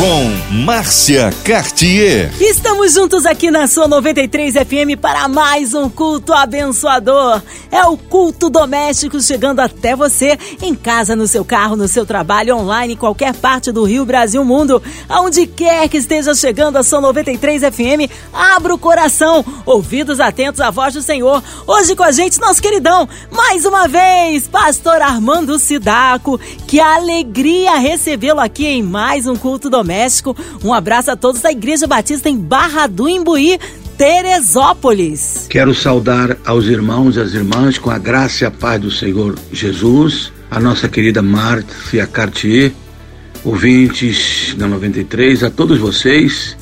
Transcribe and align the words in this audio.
com 0.00 0.54
Márcia 0.64 1.30
Cartier. 1.44 2.32
Estamos 2.40 2.94
juntos 2.94 3.26
aqui 3.26 3.50
na 3.50 3.66
sua 3.66 3.86
93 3.86 4.54
FM 4.54 4.98
para 4.98 5.28
mais 5.28 5.74
um 5.74 5.90
culto 5.90 6.32
abençoador. 6.32 7.42
É 7.70 7.84
o 7.84 7.98
culto 7.98 8.48
doméstico 8.48 9.20
chegando 9.20 9.60
até 9.60 9.94
você 9.94 10.38
em 10.62 10.74
casa, 10.74 11.14
no 11.14 11.26
seu 11.26 11.44
carro, 11.44 11.76
no 11.76 11.86
seu 11.86 12.06
trabalho, 12.06 12.56
online, 12.56 12.94
em 12.94 12.96
qualquer 12.96 13.34
parte 13.34 13.70
do 13.70 13.84
Rio, 13.84 14.06
Brasil, 14.06 14.42
mundo. 14.42 14.82
Aonde 15.06 15.46
quer 15.46 15.86
que 15.86 15.98
esteja 15.98 16.34
chegando 16.34 16.78
a 16.78 16.82
sua 16.82 17.02
93 17.02 17.60
FM, 17.60 18.10
abra 18.32 18.74
o 18.74 18.78
coração, 18.78 19.44
ouvidos 19.66 20.18
atentos 20.18 20.62
à 20.62 20.70
voz 20.70 20.94
do 20.94 21.02
Senhor. 21.02 21.42
Hoje 21.66 21.94
com 21.94 22.04
a 22.04 22.10
gente, 22.10 22.40
nosso 22.40 22.62
queridão, 22.62 23.06
mais 23.30 23.66
uma 23.66 23.86
vez, 23.86 24.48
Pastor 24.48 25.02
Armando 25.02 25.58
Sidaco. 25.58 26.40
Que 26.66 26.80
alegria 26.80 27.74
recebê-lo 27.74 28.40
aqui 28.40 28.66
em 28.66 28.82
mais 28.82 29.26
um 29.26 29.36
culto 29.36 29.68
doméstico 29.68 29.89
doméstico. 29.90 30.36
Um 30.62 30.72
abraço 30.72 31.10
a 31.10 31.16
todos 31.16 31.40
da 31.40 31.50
Igreja 31.50 31.86
Batista 31.86 32.28
em 32.28 32.36
Barra 32.36 32.86
do 32.86 33.08
Imbuí, 33.08 33.58
Teresópolis. 33.98 35.46
Quero 35.50 35.74
saudar 35.74 36.36
aos 36.46 36.66
irmãos 36.66 37.16
e 37.16 37.20
às 37.20 37.34
irmãs 37.34 37.76
com 37.76 37.90
a 37.90 37.98
graça 37.98 38.44
e 38.44 38.46
a 38.46 38.50
paz 38.50 38.80
do 38.80 38.90
Senhor 38.90 39.36
Jesus, 39.52 40.32
a 40.48 40.60
nossa 40.60 40.88
querida 40.88 41.20
Márcia 41.20 42.06
Cartier, 42.06 42.72
ouvintes 43.44 44.54
da 44.56 44.68
93, 44.68 45.42
a 45.42 45.50
todos 45.50 45.78
vocês. 45.78 46.56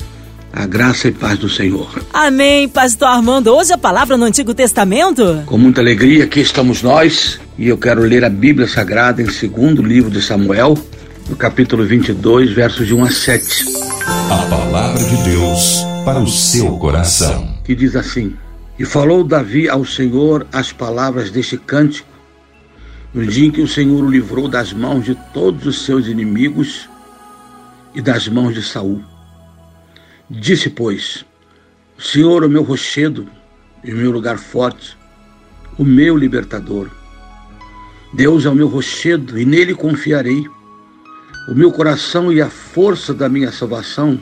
A 0.51 0.65
graça 0.65 1.07
e 1.07 1.11
paz 1.11 1.37
do 1.37 1.47
Senhor. 1.47 1.87
Amém, 2.11 2.67
Pastor 2.67 3.07
Armando. 3.07 3.53
Hoje 3.53 3.71
a 3.71 3.77
palavra 3.77 4.17
no 4.17 4.25
Antigo 4.25 4.51
Testamento? 4.51 5.43
Com 5.45 5.59
muita 5.59 5.79
alegria, 5.79 6.23
aqui 6.23 6.39
estamos 6.39 6.81
nós 6.81 7.39
e 7.55 7.67
eu 7.67 7.77
quero 7.77 8.01
ler 8.01 8.25
a 8.25 8.29
Bíblia 8.29 8.67
Sagrada 8.67 9.21
em 9.21 9.29
segundo 9.29 9.83
livro 9.83 10.09
de 10.09 10.21
Samuel, 10.21 10.75
no 11.29 11.35
capítulo 11.35 11.85
22, 11.85 12.51
versos 12.51 12.87
de 12.87 12.95
1 12.95 13.03
a 13.03 13.11
7. 13.11 13.65
A 14.31 14.47
palavra 14.49 15.03
de 15.03 15.23
Deus 15.23 15.83
para 16.03 16.19
o 16.19 16.27
seu 16.27 16.75
coração. 16.79 17.55
Que 17.63 17.75
diz 17.75 17.95
assim: 17.95 18.35
E 18.79 18.83
falou 18.83 19.23
Davi 19.23 19.69
ao 19.69 19.85
Senhor 19.85 20.47
as 20.51 20.73
palavras 20.73 21.29
deste 21.29 21.55
cântico, 21.55 22.09
no 23.13 23.23
dia 23.25 23.45
em 23.45 23.51
que 23.51 23.61
o 23.61 23.67
Senhor 23.67 24.03
o 24.03 24.09
livrou 24.09 24.47
das 24.47 24.73
mãos 24.73 25.05
de 25.05 25.13
todos 25.31 25.67
os 25.67 25.85
seus 25.85 26.07
inimigos 26.07 26.89
e 27.93 28.01
das 28.01 28.27
mãos 28.27 28.55
de 28.55 28.63
Saul. 28.63 29.03
Disse, 30.27 30.69
pois, 30.69 31.25
o 31.97 32.01
Senhor 32.01 32.43
é 32.43 32.47
o 32.47 32.49
meu 32.49 32.63
rochedo 32.63 33.27
e 33.83 33.93
o 33.93 33.97
meu 33.97 34.11
lugar 34.11 34.39
forte, 34.39 34.97
o 35.77 35.83
meu 35.83 36.17
libertador. 36.17 36.89
Deus 38.13 38.45
é 38.45 38.49
o 38.49 38.55
meu 38.55 38.67
rochedo 38.67 39.39
e 39.39 39.45
nele 39.45 39.75
confiarei 39.75 40.43
o 41.49 41.55
meu 41.55 41.71
coração 41.71 42.31
e 42.31 42.39
a 42.39 42.47
força 42.47 43.11
da 43.11 43.27
minha 43.27 43.51
salvação. 43.51 44.19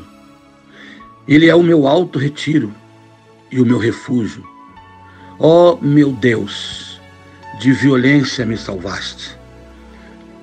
Ele 1.28 1.50
é 1.50 1.54
o 1.54 1.62
meu 1.62 1.86
alto 1.86 2.18
retiro 2.18 2.74
e 3.52 3.60
o 3.60 3.66
meu 3.66 3.78
refúgio. 3.78 4.42
Ó 5.38 5.74
oh, 5.74 5.86
meu 5.86 6.14
Deus, 6.14 7.02
de 7.60 7.74
violência 7.74 8.46
me 8.46 8.56
salvaste. 8.56 9.38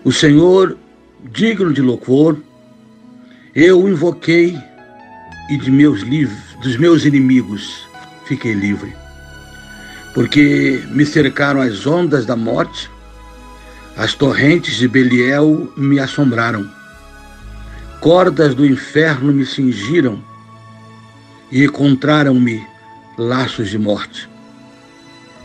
O 0.04 0.12
Senhor, 0.12 0.76
digno 1.32 1.72
de 1.72 1.80
louvor, 1.80 2.36
eu 3.54 3.82
o 3.82 3.88
invoquei 3.88 4.54
e 5.48 5.56
de 5.56 5.70
meus 5.70 6.02
dos 6.60 6.76
meus 6.76 7.06
inimigos 7.06 7.88
fiquei 8.26 8.52
livre. 8.52 8.94
Porque 10.12 10.82
me 10.90 11.06
cercaram 11.06 11.62
as 11.62 11.86
ondas 11.86 12.26
da 12.26 12.36
morte 12.36 12.90
as 13.96 14.14
torrentes 14.14 14.76
de 14.76 14.88
Beliel 14.88 15.72
me 15.76 16.00
assombraram. 16.00 16.68
Cordas 18.00 18.54
do 18.54 18.66
inferno 18.66 19.32
me 19.32 19.46
cingiram 19.46 20.22
e 21.50 21.64
encontraram-me 21.64 22.66
laços 23.16 23.68
de 23.70 23.78
morte. 23.78 24.28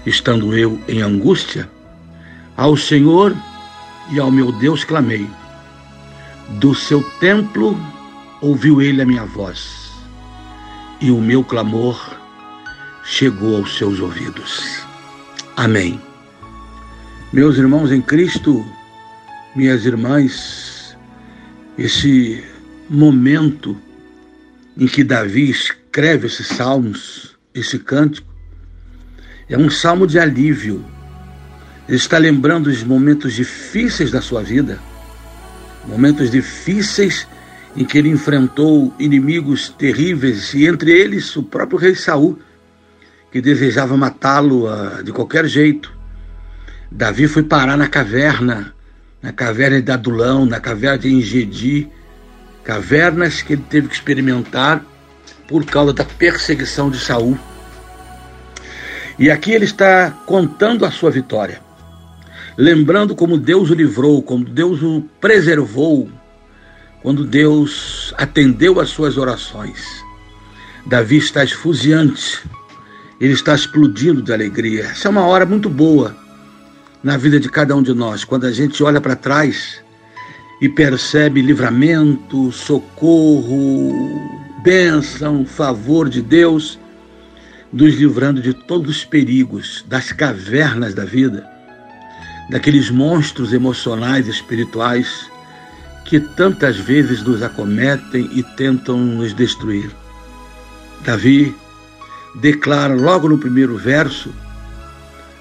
Estando 0.06 0.58
eu 0.58 0.80
em 0.88 1.02
angústia, 1.02 1.70
ao 2.58 2.76
Senhor 2.76 3.36
e 4.12 4.20
ao 4.20 4.32
meu 4.32 4.52
Deus 4.52 4.84
clamei. 4.84 5.30
Do 6.60 6.74
seu 6.74 7.04
templo 7.20 7.80
ouviu 8.42 8.82
ele 8.82 9.02
a 9.02 9.06
minha 9.06 9.26
voz, 9.26 9.92
e 11.00 11.12
o 11.12 11.22
meu 11.22 11.44
clamor 11.44 12.18
chegou 13.04 13.58
aos 13.58 13.78
seus 13.78 14.00
ouvidos. 14.00 14.82
Amém. 15.56 16.09
Meus 17.32 17.58
irmãos 17.58 17.92
em 17.92 18.02
Cristo, 18.02 18.66
minhas 19.56 19.86
irmãs, 19.86 20.98
esse 21.78 22.44
momento 22.90 23.78
em 24.76 24.88
que 24.88 25.04
Davi 25.04 25.48
escreve 25.48 26.26
esses 26.26 26.48
salmos, 26.48 27.38
esse 27.54 27.78
cântico, 27.78 28.28
é 29.48 29.56
um 29.56 29.70
salmo 29.70 30.08
de 30.08 30.18
alívio. 30.18 30.84
Ele 31.88 31.98
está 31.98 32.18
lembrando 32.18 32.66
os 32.66 32.84
momentos 32.84 33.34
difíceis 33.34 34.10
da 34.10 34.22
sua 34.22 34.42
vida, 34.42 34.80
momentos 35.88 36.32
difíceis 36.32 37.28
em 37.78 37.86
que 37.86 38.00
ele 38.00 38.10
enfrentou 38.10 38.92
inimigos 38.98 39.70
terríveis 39.70 40.56
e 40.56 40.66
entre 40.66 40.92
eles 40.92 41.36
o 41.36 41.44
próprio 41.44 41.78
rei 41.78 41.94
Saul, 41.94 42.40
que 43.32 43.40
desejava 43.40 43.96
matá-lo 43.96 44.66
uh, 44.66 45.04
de 45.04 45.12
qualquer 45.12 45.46
jeito. 45.46 45.99
Davi 46.92 47.28
foi 47.28 47.44
parar 47.44 47.78
na 47.78 47.88
caverna, 47.88 48.74
na 49.22 49.32
caverna 49.32 49.82
de 49.82 49.92
Adulão, 49.92 50.46
na 50.46 50.60
caverna 50.60 50.98
de 50.98 51.10
Engedi, 51.10 51.88
cavernas 52.64 53.44
que 53.44 53.54
ele 53.54 53.64
teve 53.70 53.88
que 53.88 53.94
experimentar 53.94 54.84
por 55.48 55.64
causa 55.66 55.94
da 55.94 56.04
perseguição 56.04 56.90
de 56.90 57.00
Saul. 57.00 57.38
E 59.20 59.30
aqui 59.30 59.52
ele 59.52 59.66
está 59.66 60.10
contando 60.26 60.84
a 60.84 60.90
sua 60.90 61.12
vitória, 61.12 61.62
lembrando 62.58 63.16
como 63.16 63.38
Deus 63.38 63.70
o 63.70 63.76
livrou, 63.76 64.24
como 64.24 64.44
Deus 64.44 64.82
o 64.82 65.04
preservou, 65.22 66.10
quando 67.04 67.24
Deus 67.24 68.14
atendeu 68.18 68.80
às 68.80 68.90
suas 68.90 69.16
orações. 69.16 69.86
Davi 70.88 71.18
está 71.18 71.44
esfuziante, 71.44 72.42
ele 73.22 73.34
está 73.34 73.54
explodindo 73.54 74.24
de 74.24 74.34
alegria. 74.34 74.86
Essa 74.86 75.08
é 75.08 75.12
uma 75.12 75.26
hora 75.26 75.46
muito 75.46 75.70
boa 75.70 76.29
na 77.04 77.18
vida 77.18 77.40
de 77.40 77.50
cada 77.50 77.76
um 77.76 77.82
de 77.82 77.94
nós, 77.94 78.24
quando 78.24 78.46
a 78.46 78.52
gente 78.52 78.84
olha 78.84 79.00
para 79.00 79.16
trás 79.16 79.82
e 80.62 80.68
percebe 80.68 81.42
livramento, 81.42 82.52
socorro, 82.52 83.94
bênção, 84.62 85.46
favor 85.46 86.10
de 86.10 86.22
Deus, 86.22 86.78
nos 87.72 87.96
livrando 87.96 88.42
de 88.42 88.54
todos 88.54 88.98
os 88.98 89.06
perigos, 89.06 89.86
das 89.88 90.12
cavernas 90.12 90.94
da 90.94 91.06
vida, 91.06 91.48
daqueles 92.50 92.90
monstros 92.90 93.54
emocionais 93.54 94.28
e 94.28 94.32
espirituais 94.32 95.30
que 96.04 96.20
tantas 96.20 96.76
vezes 96.76 97.24
nos 97.24 97.42
acometem 97.42 98.30
e 98.34 98.44
tentam 98.44 98.98
nos 98.98 99.34
destruir. 99.34 99.90
Davi 101.06 101.56
declara 102.36 102.94
logo 102.94 103.30
no 103.30 103.38
primeiro 103.38 103.78
verso 103.78 104.34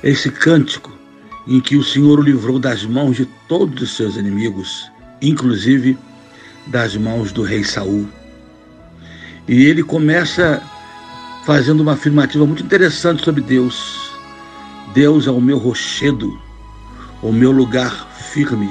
esse 0.03 0.31
cântico 0.31 0.98
em 1.49 1.61
que 1.61 1.77
o 1.77 1.83
Senhor 1.83 2.21
o 2.21 2.23
livrou 2.23 2.59
das 2.59 2.85
mãos 2.85 3.17
de 3.17 3.25
todos 3.49 3.83
os 3.83 3.97
seus 3.97 4.17
inimigos, 4.17 4.93
inclusive 5.23 5.97
das 6.67 6.95
mãos 6.95 7.33
do 7.33 7.43
rei 7.43 7.65
Saul. 7.65 8.07
E 9.49 9.65
ele 9.65 9.83
começa 9.83 10.63
fazendo 11.47 11.81
uma 11.81 11.95
afirmativa 11.95 12.45
muito 12.45 12.63
interessante 12.63 13.25
sobre 13.25 13.41
Deus. 13.41 14.13
Deus 14.93 15.27
é 15.27 15.31
o 15.31 15.41
meu 15.41 15.57
rochedo, 15.57 16.39
o 17.23 17.33
meu 17.33 17.51
lugar 17.51 18.07
firme, 18.13 18.71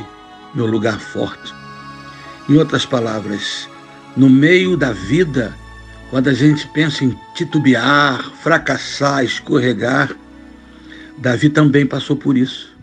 meu 0.54 0.68
lugar 0.68 1.00
forte. 1.00 1.51
Em 2.48 2.57
outras 2.57 2.86
palavras, 2.86 3.68
no 4.16 4.30
meio 4.30 4.78
da 4.78 4.92
vida, 4.92 5.56
quando 6.12 6.28
a 6.28 6.34
gente 6.34 6.68
pensa 6.68 7.04
em 7.04 7.18
titubear, 7.34 8.31
fracassar, 8.44 9.25
escorregar, 9.25 10.16
Davi 11.18 11.50
também 11.50 11.86
passou 11.86 12.16
por 12.16 12.38
isso. 12.38 12.76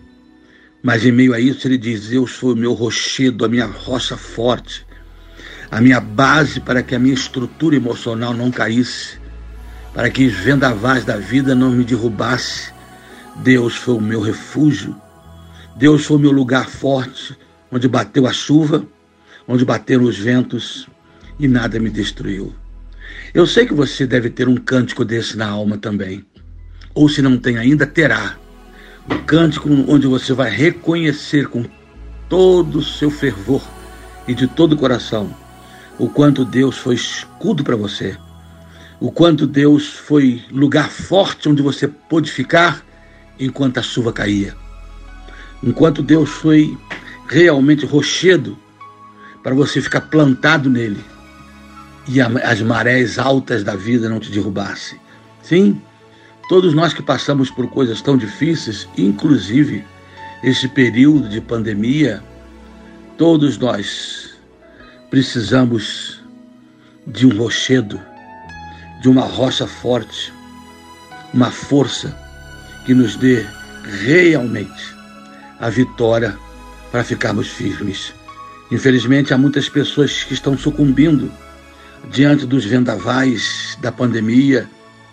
Mas 0.85 1.03
em 1.03 1.11
meio 1.11 1.33
a 1.33 1.41
isso 1.41 1.67
ele 1.67 1.79
diz: 1.79 2.09
Deus 2.09 2.33
foi 2.33 2.53
o 2.53 2.57
meu 2.57 2.75
rochedo, 2.75 3.43
a 3.43 3.49
minha 3.49 3.65
rocha 3.65 4.19
forte, 4.19 4.87
a 5.71 5.81
minha 5.81 5.99
base 5.99 6.61
para 6.61 6.83
que 6.83 6.95
a 6.95 6.99
minha 6.99 7.15
estrutura 7.15 7.75
emocional 7.75 8.35
não 8.35 8.51
caísse, 8.51 9.19
para 9.95 10.11
que 10.11 10.27
os 10.27 10.35
vendavais 10.35 11.03
da 11.03 11.17
vida 11.17 11.55
não 11.55 11.71
me 11.71 11.85
derrubasse. 11.85 12.71
Deus 13.37 13.75
foi 13.75 13.95
o 13.95 14.01
meu 14.01 14.21
refúgio. 14.21 14.95
Deus 15.75 16.05
foi 16.05 16.19
o 16.19 16.21
meu 16.21 16.31
lugar 16.31 16.69
forte, 16.69 17.35
onde 17.73 17.89
bateu 17.89 18.27
a 18.27 18.33
chuva, 18.33 18.87
onde 19.49 19.65
bateram 19.65 20.05
os 20.05 20.19
ventos 20.19 20.87
e 21.41 21.49
nada 21.49 21.81
me 21.81 21.89
destruiu. 21.89 22.55
Eu 23.33 23.47
sei 23.47 23.67
que 23.67 23.73
você 23.73 24.07
deve 24.07 24.29
ter 24.29 24.49
um 24.49 24.57
cântico 24.57 25.03
desse 25.03 25.35
na 25.35 25.49
alma 25.49 25.79
também. 25.79 26.27
Ou 26.95 27.09
se 27.09 27.23
não 27.23 27.39
tem 27.39 27.57
ainda, 27.57 27.87
terá. 27.87 28.37
Um 29.11 29.19
cântico 29.19 29.69
onde 29.89 30.07
você 30.07 30.33
vai 30.33 30.51
reconhecer 30.51 31.49
com 31.49 31.65
todo 32.29 32.79
o 32.79 32.85
seu 32.85 33.11
fervor 33.11 33.63
e 34.27 34.35
de 34.35 34.47
todo 34.47 34.73
o 34.73 34.77
coração 34.77 35.35
o 35.99 36.09
quanto 36.09 36.45
Deus 36.45 36.77
foi 36.77 36.95
escudo 36.95 37.63
para 37.63 37.77
você, 37.77 38.17
o 39.01 39.11
quanto 39.11 39.47
Deus 39.47 39.89
foi 39.89 40.43
lugar 40.51 40.91
forte 40.91 41.49
onde 41.49 41.63
você 41.63 41.87
pôde 41.87 42.31
ficar 42.31 42.85
enquanto 43.39 43.79
a 43.79 43.83
chuva 43.83 44.13
caía, 44.13 44.55
enquanto 45.63 46.03
Deus 46.03 46.31
foi 46.31 46.77
realmente 47.29 47.87
rochedo 47.87 48.59
para 49.43 49.55
você 49.55 49.81
ficar 49.81 50.03
plantado 50.03 50.69
nele 50.71 51.03
e 52.07 52.21
as 52.21 52.61
marés 52.61 53.19
altas 53.19 53.65
da 53.65 53.75
vida 53.75 54.09
não 54.09 54.21
te 54.21 54.31
derrubassem. 54.31 54.99
Sim, 55.43 55.81
todos 56.49 56.75
nós 56.75 56.93
que 56.93 57.03
passamos 57.03 57.51
por 57.51 57.69
coisas 57.69 58.03
tão 58.03 58.17
difíceis, 58.17 58.89
inclusive 58.97 59.85
esse 60.43 60.69
período 60.69 61.29
de 61.29 61.41
pandemia, 61.41 62.23
todos 63.17 63.57
nós 63.57 64.37
precisamos 65.11 66.21
de 67.07 67.27
um 67.27 67.37
rochedo, 67.37 68.01
de 69.01 69.09
uma 69.09 69.23
rocha 69.23 69.67
forte, 69.67 70.33
uma 71.33 71.51
força 71.51 72.17
que 72.85 72.93
nos 72.93 73.17
dê 73.17 73.47
realmente 74.03 74.95
a 75.61 75.71
vitória 75.71 76.37
para 76.91 77.05
ficarmos 77.05 77.49
firmes. 77.49 78.13
Infelizmente, 78.71 79.33
há 79.33 79.39
muitas 79.39 79.69
pessoas 79.69 80.25
que 80.25 80.35
estão 80.35 80.57
sucumbindo 80.57 81.31
diante 82.11 82.47
dos 82.47 82.65
vendavais 82.65 83.79
da 83.81 83.91
pandemia 83.91 84.69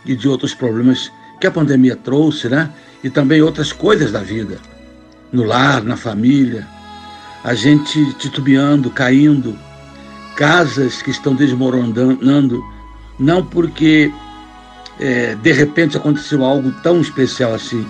e 0.06 0.16
de 0.16 0.28
outros 0.28 0.54
problemas 0.54 1.12
que 1.42 1.48
a 1.48 1.52
pandemia 1.52 1.96
trouxe, 1.96 2.48
né? 2.48 2.70
E 3.04 3.10
também 3.10 3.42
outras 3.42 3.74
coisas 3.74 4.12
da 4.12 4.22
vida, 4.22 4.60
no 5.32 5.44
lar, 5.44 5.84
na 5.84 5.98
família, 5.98 6.68
a 7.44 7.56
gente 7.56 8.14
titubeando, 8.14 8.92
caindo, 8.92 9.58
casas 10.36 11.02
que 11.02 11.10
estão 11.10 11.34
desmoronando, 11.34 12.64
não 13.20 13.44
porque 13.44 14.14
é, 15.00 15.34
de 15.34 15.52
repente 15.52 15.98
aconteceu 15.98 16.46
algo 16.46 16.72
tão 16.84 17.02
especial 17.02 17.56
assim, 17.56 17.86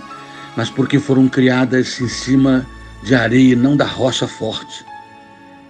mas 0.55 0.69
porque 0.69 0.97
foram 0.97 1.27
criadas 1.27 1.99
em 1.99 2.07
cima 2.07 2.65
de 3.03 3.13
areia, 3.13 3.55
não 3.55 3.75
da 3.75 3.85
rocha 3.85 4.27
forte, 4.27 4.85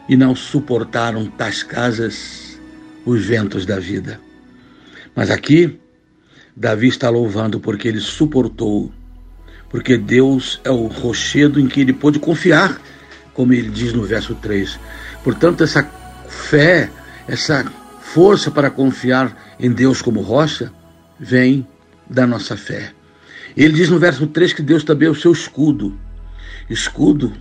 e 0.07 0.15
não 0.15 0.35
suportaram 0.35 1.25
tais 1.25 1.63
casas 1.63 2.59
os 3.03 3.25
ventos 3.25 3.65
da 3.65 3.79
vida. 3.79 4.19
Mas 5.15 5.31
aqui, 5.31 5.80
Davi 6.55 6.87
está 6.87 7.09
louvando 7.09 7.59
porque 7.59 7.87
ele 7.87 7.99
suportou, 7.99 8.91
porque 9.69 9.97
Deus 9.97 10.59
é 10.63 10.69
o 10.69 10.87
rochedo 10.87 11.59
em 11.59 11.67
que 11.67 11.81
ele 11.81 11.93
pôde 11.93 12.19
confiar, 12.19 12.79
como 13.33 13.53
ele 13.53 13.69
diz 13.69 13.93
no 13.93 14.03
verso 14.03 14.35
3. 14.35 14.79
Portanto, 15.23 15.63
essa 15.63 15.83
fé, 16.27 16.89
essa 17.27 17.63
força 18.01 18.51
para 18.51 18.69
confiar 18.69 19.55
em 19.59 19.71
Deus 19.71 20.01
como 20.01 20.21
rocha, 20.21 20.71
vem 21.19 21.65
da 22.09 22.27
nossa 22.27 22.57
fé. 22.57 22.93
Ele 23.55 23.73
diz 23.73 23.89
no 23.89 23.99
verso 23.99 24.27
3 24.27 24.53
que 24.53 24.61
Deus 24.61 24.83
também 24.83 25.07
é 25.07 25.11
o 25.11 25.15
seu 25.15 25.31
escudo. 25.31 25.97
Escudo 26.69 27.33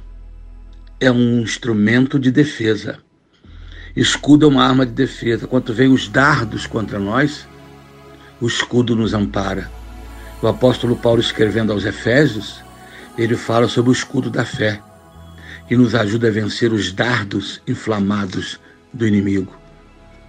é 0.99 1.11
um 1.11 1.41
instrumento 1.41 2.19
de 2.19 2.31
defesa. 2.31 2.99
Escudo 3.97 4.47
é 4.47 4.49
uma 4.49 4.65
arma 4.65 4.87
de 4.87 4.93
defesa. 4.93 5.47
Quando 5.47 5.75
vem 5.75 5.89
os 5.89 6.09
dardos 6.09 6.67
contra 6.67 6.99
nós, 6.99 7.49
o 8.41 8.47
escudo 8.47 8.97
nos 8.97 9.15
ampara. 9.15 9.71
O 10.43 10.49
apóstolo 10.49 10.97
Paulo, 10.97 11.21
escrevendo 11.21 11.73
aos 11.73 11.85
Efésios, 11.85 12.63
ele 13.19 13.37
fala 13.37 13.69
sobre 13.69 13.91
o 13.91 13.93
escudo 13.93 14.31
da 14.31 14.45
fé, 14.45 14.81
que 15.69 15.77
nos 15.77 15.95
ajuda 15.95 16.29
a 16.29 16.31
vencer 16.31 16.73
os 16.73 16.93
dardos 16.93 17.61
inflamados 17.67 18.59
do 18.93 19.07
inimigo. 19.07 19.55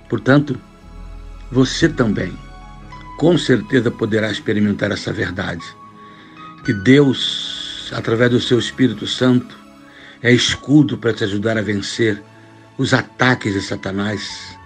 Portanto, 0.09 0.59
você 1.51 1.87
também, 1.87 2.37
com 3.17 3.37
certeza, 3.37 3.89
poderá 3.89 4.29
experimentar 4.29 4.91
essa 4.91 5.11
verdade. 5.13 5.63
Que 6.65 6.73
Deus, 6.73 7.91
através 7.93 8.29
do 8.29 8.39
seu 8.39 8.59
Espírito 8.59 9.07
Santo, 9.07 9.57
é 10.21 10.31
escudo 10.31 10.97
para 10.97 11.13
te 11.13 11.23
ajudar 11.23 11.57
a 11.57 11.61
vencer 11.61 12.21
os 12.77 12.93
ataques 12.93 13.53
de 13.53 13.61
Satanás, 13.61 14.57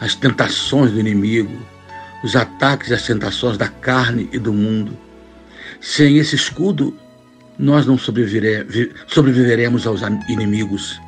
as 0.00 0.14
tentações 0.14 0.90
do 0.90 0.98
inimigo, 0.98 1.56
os 2.24 2.34
ataques 2.34 2.88
e 2.88 2.94
as 2.94 3.02
tentações 3.02 3.58
da 3.58 3.68
carne 3.68 4.30
e 4.32 4.38
do 4.38 4.50
mundo. 4.50 4.96
Sem 5.78 6.16
esse 6.16 6.34
escudo, 6.34 6.96
nós 7.58 7.84
não 7.84 7.98
sobreviveremos 7.98 9.86
aos 9.86 10.00
inimigos. 10.30 10.98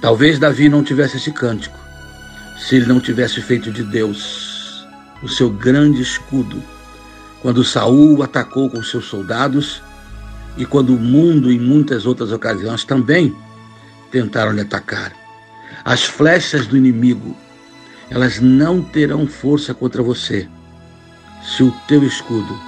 Talvez 0.00 0.40
Davi 0.40 0.68
não 0.68 0.82
tivesse 0.82 1.18
esse 1.18 1.30
cântico 1.30 1.78
se 2.58 2.74
ele 2.76 2.86
não 2.86 2.98
tivesse 2.98 3.40
feito 3.40 3.70
de 3.70 3.84
Deus 3.84 4.84
o 5.22 5.28
seu 5.28 5.48
grande 5.48 6.02
escudo 6.02 6.60
quando 7.40 7.64
Saul 7.64 8.22
atacou 8.24 8.68
com 8.68 8.82
seus 8.82 9.04
soldados 9.04 9.80
e 10.56 10.66
quando 10.66 10.94
o 10.94 10.98
mundo 10.98 11.50
em 11.50 11.60
muitas 11.60 12.06
outras 12.06 12.32
ocasiões 12.32 12.84
também 12.84 13.34
tentaram 14.10 14.52
lhe 14.52 14.60
atacar. 14.60 15.12
As 15.84 16.02
flechas 16.04 16.66
do 16.66 16.76
inimigo, 16.76 17.36
elas 18.10 18.40
não 18.40 18.82
terão 18.82 19.26
força 19.26 19.72
contra 19.72 20.02
você 20.02 20.48
se 21.42 21.62
o 21.62 21.70
teu 21.88 22.04
escudo 22.04 22.58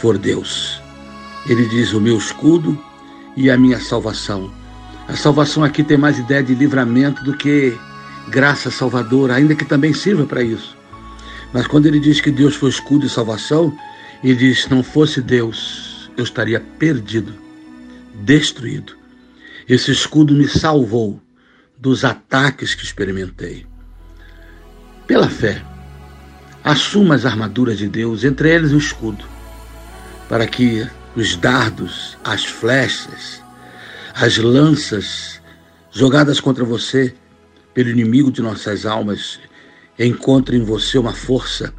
for 0.00 0.18
Deus. 0.18 0.80
Ele 1.48 1.66
diz: 1.68 1.92
"O 1.92 2.00
meu 2.00 2.18
escudo 2.18 2.78
e 3.36 3.50
a 3.50 3.56
minha 3.56 3.80
salvação 3.80 4.50
a 5.10 5.16
salvação 5.16 5.64
aqui 5.64 5.82
tem 5.82 5.96
mais 5.96 6.20
ideia 6.20 6.40
de 6.40 6.54
livramento 6.54 7.24
do 7.24 7.36
que 7.36 7.76
graça 8.28 8.70
salvadora, 8.70 9.34
ainda 9.34 9.56
que 9.56 9.64
também 9.64 9.92
sirva 9.92 10.24
para 10.24 10.40
isso. 10.40 10.76
Mas 11.52 11.66
quando 11.66 11.86
ele 11.86 11.98
diz 11.98 12.20
que 12.20 12.30
Deus 12.30 12.54
foi 12.54 12.70
escudo 12.70 13.04
e 13.04 13.10
salvação, 13.10 13.76
ele 14.22 14.36
diz: 14.36 14.68
não 14.68 14.84
fosse 14.84 15.20
Deus, 15.20 16.08
eu 16.16 16.22
estaria 16.22 16.60
perdido, 16.60 17.34
destruído. 18.22 18.92
Esse 19.68 19.90
escudo 19.90 20.32
me 20.32 20.46
salvou 20.46 21.20
dos 21.76 22.04
ataques 22.04 22.72
que 22.72 22.84
experimentei. 22.84 23.66
Pela 25.10 25.28
fé, 25.28 25.60
assuma 26.62 27.16
as 27.16 27.26
armaduras 27.26 27.76
de 27.76 27.88
Deus, 27.88 28.22
entre 28.22 28.48
eles 28.48 28.70
o 28.70 28.78
escudo, 28.78 29.24
para 30.28 30.46
que 30.46 30.88
os 31.16 31.34
dardos, 31.34 32.16
as 32.22 32.44
flechas, 32.44 33.42
as 34.14 34.36
lanças 34.36 35.42
jogadas 35.90 36.38
contra 36.38 36.64
você 36.64 37.12
pelo 37.74 37.90
inimigo 37.90 38.30
de 38.30 38.40
nossas 38.40 38.86
almas 38.86 39.40
encontrem 39.98 40.60
em 40.60 40.64
você 40.64 40.96
uma 40.96 41.12
força 41.12 41.74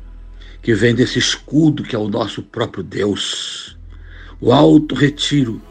que 0.61 0.75
vem 0.75 0.93
desse 0.93 1.17
escudo 1.17 1.83
que 1.83 1.95
é 1.95 2.00
o 2.00 2.09
nosso 2.09 2.43
próprio 2.43 2.83
Deus. 2.83 3.77
O 4.41 4.51
alto 4.51 4.93
retiro, 4.93 5.61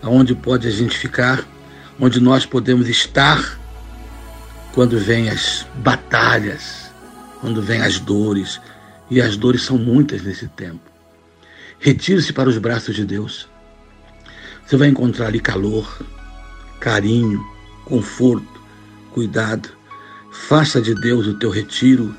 aonde 0.00 0.32
pode 0.32 0.68
a 0.68 0.70
gente 0.70 0.96
ficar, 0.96 1.44
onde 1.98 2.20
nós 2.20 2.46
podemos 2.46 2.88
estar 2.88 3.58
quando 4.72 4.96
vêm 4.96 5.28
as 5.28 5.66
batalhas, 5.74 6.79
quando 7.40 7.62
vêm 7.62 7.80
as 7.80 7.98
dores, 7.98 8.60
e 9.10 9.20
as 9.20 9.36
dores 9.36 9.62
são 9.62 9.76
muitas 9.76 10.22
nesse 10.22 10.46
tempo. 10.48 10.80
Retire-se 11.78 12.32
para 12.32 12.48
os 12.48 12.58
braços 12.58 12.94
de 12.94 13.04
Deus. 13.04 13.48
Você 14.64 14.76
vai 14.76 14.88
encontrar 14.88 15.26
ali 15.26 15.40
calor, 15.40 16.00
carinho, 16.78 17.44
conforto, 17.84 18.60
cuidado. 19.12 19.68
Faça 20.30 20.80
de 20.80 20.94
Deus 20.94 21.26
o 21.26 21.38
teu 21.38 21.50
retiro 21.50 22.14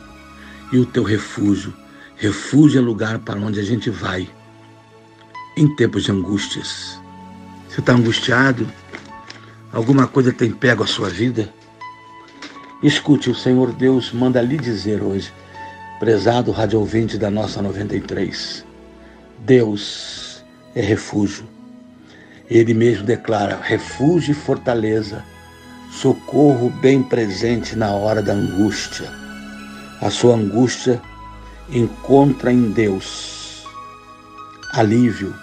e 0.72 0.78
o 0.78 0.86
teu 0.86 1.04
refúgio. 1.04 1.74
Refúgio 2.18 2.80
é 2.80 2.82
lugar 2.82 3.20
para 3.20 3.40
onde 3.40 3.60
a 3.60 3.64
gente 3.64 3.90
vai 3.90 4.30
em 5.56 5.74
tempos 5.76 6.04
de 6.04 6.12
angústias. 6.12 7.00
Você 7.70 7.80
está 7.80 7.94
angustiado? 7.94 8.68
Alguma 9.72 10.08
coisa 10.08 10.34
tem 10.34 10.52
pego 10.52 10.84
a 10.84 10.88
sua 10.88 11.10
vida? 11.10 11.54
Escute, 12.84 13.30
o 13.30 13.36
Senhor 13.36 13.72
Deus 13.74 14.12
manda 14.12 14.42
lhe 14.42 14.58
dizer 14.58 15.02
hoje, 15.04 15.32
prezado 16.00 16.52
rádio 16.52 16.80
ouvinte 16.80 17.18
da 17.18 17.30
nossa 17.30 17.62
93, 17.62 18.66
Deus 19.46 20.44
é 20.76 20.82
refúgio 20.82 21.52
ele 22.52 22.74
mesmo 22.74 23.06
declara: 23.06 23.58
refúgio 23.64 24.34
e 24.34 24.36
fortaleza, 24.36 25.24
socorro 25.90 26.70
bem 26.70 27.02
presente 27.02 27.78
na 27.78 27.92
hora 27.92 28.22
da 28.22 28.34
angústia. 28.34 29.10
A 30.02 30.10
sua 30.10 30.36
angústia 30.36 31.02
encontra 31.70 32.52
em 32.52 32.72
Deus 32.72 33.64
alívio, 34.74 35.34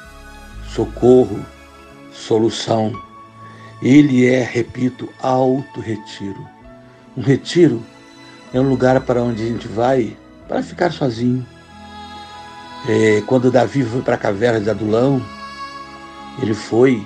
socorro, 0.69 1.41
solução. 2.13 2.93
Ele 3.81 4.27
é, 4.27 4.43
repito, 4.43 5.09
alto 5.23 5.81
retiro. 5.81 6.47
Um 7.19 7.21
retiro 7.21 7.85
é 8.55 8.61
um 8.61 8.69
lugar 8.69 9.01
para 9.01 9.21
onde 9.21 9.43
a 9.43 9.47
gente 9.47 9.67
vai 9.67 10.17
para 10.47 10.63
ficar 10.63 10.93
sozinho. 10.93 11.45
É, 12.89 13.21
quando 13.27 13.51
Davi 13.51 13.83
foi 13.83 14.03
para 14.03 14.15
a 14.15 14.17
caverna 14.17 14.61
de 14.61 14.71
Adulão, 14.71 15.21
ele 16.41 16.55
foi 16.55 17.05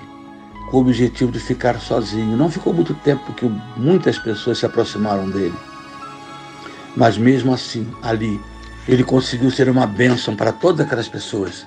com 0.70 0.76
o 0.76 0.80
objetivo 0.80 1.32
de 1.32 1.40
ficar 1.40 1.80
sozinho. 1.80 2.36
Não 2.36 2.50
ficou 2.50 2.74
muito 2.74 2.92
tempo, 2.92 3.24
porque 3.24 3.50
muitas 3.74 4.18
pessoas 4.18 4.58
se 4.58 4.66
aproximaram 4.66 5.30
dele. 5.30 5.54
Mas 6.94 7.16
mesmo 7.16 7.54
assim, 7.54 7.90
ali, 8.02 8.38
ele 8.86 9.02
conseguiu 9.02 9.50
ser 9.50 9.70
uma 9.70 9.86
bênção 9.86 10.36
para 10.36 10.52
todas 10.52 10.84
aquelas 10.84 11.08
pessoas. 11.08 11.66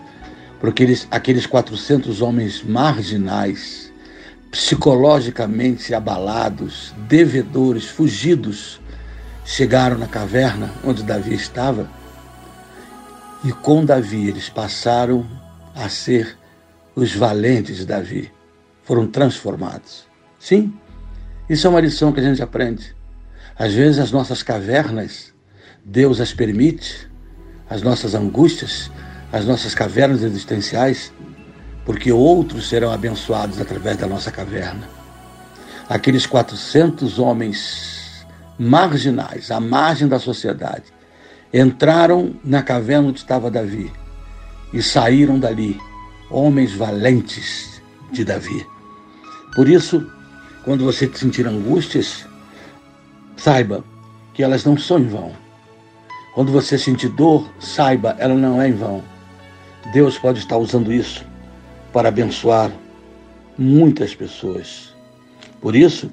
Porque 0.60 0.84
eles, 0.84 1.08
aqueles 1.10 1.48
400 1.48 2.22
homens 2.22 2.62
marginais, 2.62 3.92
psicologicamente 4.56 5.94
abalados, 5.94 6.94
devedores, 7.10 7.88
fugidos, 7.88 8.80
chegaram 9.44 9.98
na 9.98 10.08
caverna 10.08 10.72
onde 10.82 11.04
Davi 11.04 11.34
estava. 11.34 11.90
E 13.44 13.52
com 13.52 13.84
Davi 13.84 14.30
eles 14.30 14.48
passaram 14.48 15.28
a 15.76 15.90
ser 15.90 16.38
os 16.96 17.14
valentes 17.14 17.76
de 17.76 17.86
Davi. 17.86 18.32
Foram 18.84 19.08
transformados. 19.08 20.08
Sim, 20.40 20.74
isso 21.50 21.68
é 21.68 21.70
uma 21.70 21.82
lição 21.82 22.14
que 22.14 22.22
a 22.22 22.24
gente 22.24 22.42
aprende. 22.42 22.96
Às 23.60 23.74
vezes 23.74 24.00
as 24.00 24.14
nossas 24.14 24.42
cavernas, 24.42 25.34
Deus 25.84 26.22
as 26.22 26.34
permite, 26.34 27.12
as 27.70 27.82
nossas 27.82 28.16
angústias, 28.16 28.90
as 29.34 29.46
nossas 29.46 29.76
cavernas 29.76 30.24
existenciais, 30.24 31.12
porque 31.86 32.12
outros 32.12 32.68
serão 32.68 32.92
abençoados 32.92 33.62
através 33.62 33.96
da 33.98 34.08
nossa 34.08 34.32
caverna. 34.32 34.90
Aqueles 35.88 36.26
400 36.26 37.20
homens 37.20 38.26
marginais, 38.58 39.52
à 39.52 39.60
margem 39.60 40.08
da 40.08 40.18
sociedade, 40.18 40.86
entraram 41.54 42.34
na 42.44 42.64
caverna 42.64 43.10
onde 43.10 43.20
estava 43.20 43.52
Davi 43.52 43.92
e 44.74 44.82
saíram 44.82 45.38
dali 45.38 45.80
homens 46.30 46.74
valentes 46.74 47.82
de 48.12 48.26
Davi. 48.26 48.66
Por 49.56 49.70
isso, 49.70 50.10
quando 50.64 50.84
você 50.84 51.10
sentir 51.14 51.48
angústias, 51.48 52.26
saiba 53.38 53.84
que 54.34 54.42
elas 54.42 54.66
não 54.66 54.76
são 54.76 54.98
em 54.98 55.08
vão. 55.08 55.32
Quando 56.34 56.52
você 56.52 56.78
sentir 56.78 57.10
dor, 57.10 57.48
saiba, 57.60 58.16
ela 58.18 58.34
não 58.34 58.60
é 58.60 58.68
em 58.68 58.74
vão. 58.74 59.04
Deus 59.94 60.18
pode 60.18 60.40
estar 60.40 60.58
usando 60.58 60.92
isso 60.92 61.24
para 61.96 62.10
abençoar 62.10 62.70
muitas 63.58 64.14
pessoas. 64.14 64.94
Por 65.62 65.78
isso, 65.78 66.12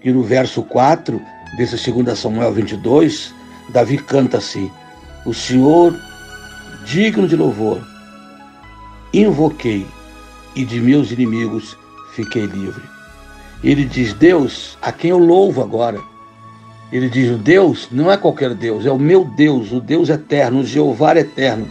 que 0.00 0.12
no 0.12 0.22
verso 0.22 0.62
4 0.62 1.20
desse 1.56 1.90
2 1.90 2.16
Samuel 2.16 2.52
22, 2.52 3.34
Davi 3.70 3.98
canta 3.98 4.38
assim: 4.38 4.70
O 5.24 5.34
Senhor, 5.34 5.98
digno 6.84 7.26
de 7.26 7.34
louvor, 7.34 7.84
invoquei 9.12 9.84
e 10.54 10.64
de 10.64 10.80
meus 10.80 11.10
inimigos 11.10 11.76
fiquei 12.12 12.46
livre. 12.46 12.84
Ele 13.64 13.84
diz: 13.84 14.12
Deus, 14.12 14.78
a 14.80 14.92
quem 14.92 15.10
eu 15.10 15.18
louvo 15.18 15.60
agora 15.60 16.00
ele 16.92 17.08
diz: 17.08 17.36
Deus 17.40 17.88
não 17.90 18.12
é 18.12 18.16
qualquer 18.16 18.54
Deus, 18.54 18.86
é 18.86 18.92
o 18.92 18.98
meu 18.98 19.24
Deus, 19.24 19.72
o 19.72 19.80
Deus 19.80 20.08
eterno, 20.08 20.60
o 20.60 20.64
Jeová 20.64 21.16
eterno, 21.16 21.66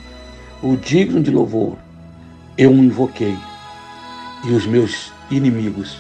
o 0.62 0.76
digno 0.76 1.24
de 1.24 1.32
louvor. 1.32 1.85
Eu 2.58 2.72
o 2.72 2.84
invoquei 2.84 3.38
e 4.46 4.52
os 4.52 4.66
meus 4.66 5.12
inimigos 5.30 5.98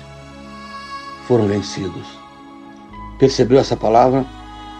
foram 1.28 1.48
vencidos. 1.48 2.08
Percebeu 3.20 3.60
essa 3.60 3.76
palavra? 3.76 4.26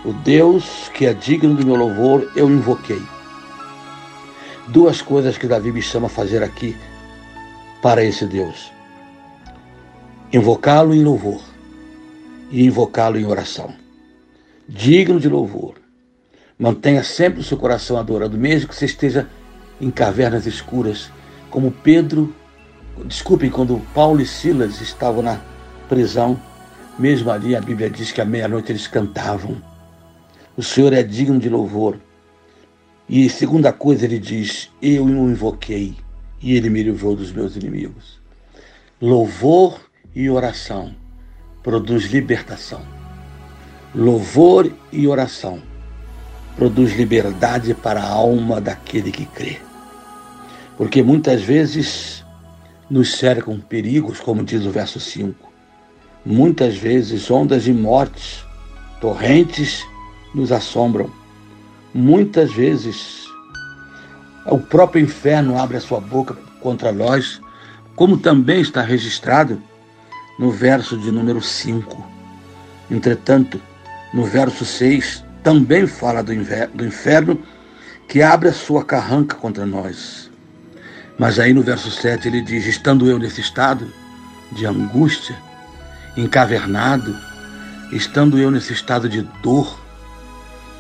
O 0.04 0.14
Deus 0.14 0.90
que 0.94 1.06
é 1.06 1.14
digno 1.14 1.56
do 1.56 1.66
meu 1.66 1.76
louvor, 1.76 2.32
eu 2.36 2.50
invoquei. 2.50 3.02
Duas 4.68 5.02
coisas 5.02 5.38
que 5.38 5.48
Davi 5.48 5.72
me 5.72 5.82
chama 5.82 6.08
a 6.08 6.10
fazer 6.10 6.44
aqui 6.44 6.76
para 7.82 8.04
esse 8.04 8.26
Deus: 8.26 8.72
invocá-lo 10.32 10.94
em 10.94 11.04
louvor 11.04 11.42
e 12.52 12.66
invocá-lo 12.66 13.20
em 13.20 13.26
oração 13.26 13.86
digno 14.68 15.20
de 15.20 15.30
louvor. 15.30 15.76
Mantenha 16.58 17.04
sempre 17.04 17.42
o 17.42 17.44
seu 17.44 17.58
coração 17.58 17.98
adorando, 17.98 18.38
mesmo 18.38 18.70
que 18.70 18.76
você 18.76 18.86
esteja 18.86 19.28
em 19.80 19.92
cavernas 19.92 20.46
escuras, 20.46 21.12
como 21.56 21.72
Pedro, 21.72 22.36
desculpem, 23.06 23.50
quando 23.50 23.80
Paulo 23.94 24.20
e 24.20 24.26
Silas 24.26 24.82
estavam 24.82 25.22
na 25.22 25.40
prisão, 25.88 26.38
mesmo 27.00 27.32
ali 27.32 27.56
a 27.56 27.62
Bíblia 27.62 27.90
diz 27.90 28.12
que 28.12 28.20
à 28.20 28.26
meia-noite 28.26 28.74
eles 28.74 28.88
cantavam. 28.88 29.56
O 30.58 30.62
Senhor 30.62 30.92
é 30.92 31.02
digno 31.02 31.40
de 31.40 31.48
louvor. 31.48 31.98
E 33.08 33.30
segunda 33.30 33.72
coisa 33.72 34.04
ele 34.04 34.20
diz: 34.20 34.70
Eu 34.82 35.06
o 35.06 35.32
invoquei 35.32 35.96
e 36.42 36.58
ele 36.58 36.70
me 36.70 36.84
livrou 36.84 37.16
dos 37.16 37.32
meus 37.32 37.56
inimigos. 37.56 38.20
Louvor 39.02 39.80
e 40.14 40.30
oração 40.30 40.94
produz 41.64 42.12
libertação. 42.12 42.82
Louvor 43.96 44.70
e 44.92 45.08
oração 45.08 45.62
produz 46.58 46.94
liberdade 46.98 47.74
para 47.74 48.02
a 48.02 48.10
alma 48.10 48.60
daquele 48.60 49.10
que 49.10 49.26
crê. 49.26 49.65
Porque 50.78 51.02
muitas 51.02 51.42
vezes 51.42 52.24
nos 52.90 53.16
cercam 53.16 53.60
perigos, 53.60 54.20
como 54.20 54.44
diz 54.44 54.66
o 54.66 54.72
verso 54.72 55.00
5. 55.00 55.52
Muitas 56.26 56.76
vezes 56.76 57.30
ondas 57.30 57.64
de 57.64 57.74
mortes, 57.74 58.44
torrentes 59.00 59.86
nos 60.34 60.52
assombram. 60.52 61.10
Muitas 61.94 62.52
vezes 62.52 63.26
o 64.48 64.60
próprio 64.60 65.04
inferno 65.04 65.58
abre 65.58 65.78
a 65.78 65.82
sua 65.82 66.00
boca 66.00 66.36
contra 66.62 66.92
nós, 66.92 67.42
como 67.96 68.18
também 68.18 68.62
está 68.62 68.82
registrado 68.82 69.62
no 70.38 70.52
verso 70.52 70.98
de 70.98 71.12
número 71.12 71.42
5. 71.42 72.06
Entretanto, 72.92 73.60
no 74.14 74.26
verso 74.26 74.66
6, 74.66 75.24
também 75.42 75.88
fala 75.88 76.22
do 76.22 76.34
inferno 76.34 77.42
que 78.08 78.22
abre 78.22 78.50
a 78.50 78.54
sua 78.54 78.84
carranca 78.84 79.36
contra 79.36 79.66
nós. 79.66 80.25
Mas 81.18 81.40
aí 81.40 81.54
no 81.54 81.62
verso 81.62 81.90
7 81.90 82.28
ele 82.28 82.42
diz: 82.42 82.66
Estando 82.66 83.08
eu 83.08 83.18
nesse 83.18 83.42
estado 83.42 83.88
de 84.52 84.66
angústia, 84.66 85.36
encavernado, 86.18 87.16
estando 87.92 88.38
eu 88.38 88.52
nesse 88.52 88.74
estado 88.74 89.08
de 89.08 89.22
dor, 89.42 89.80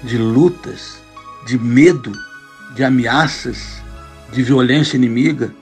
de 0.03 0.17
lutas, 0.17 1.01
de 1.45 1.57
medo, 1.57 2.11
de 2.75 2.83
ameaças, 2.83 3.81
de 4.31 4.43
violência 4.43 4.97
inimiga, 4.97 5.53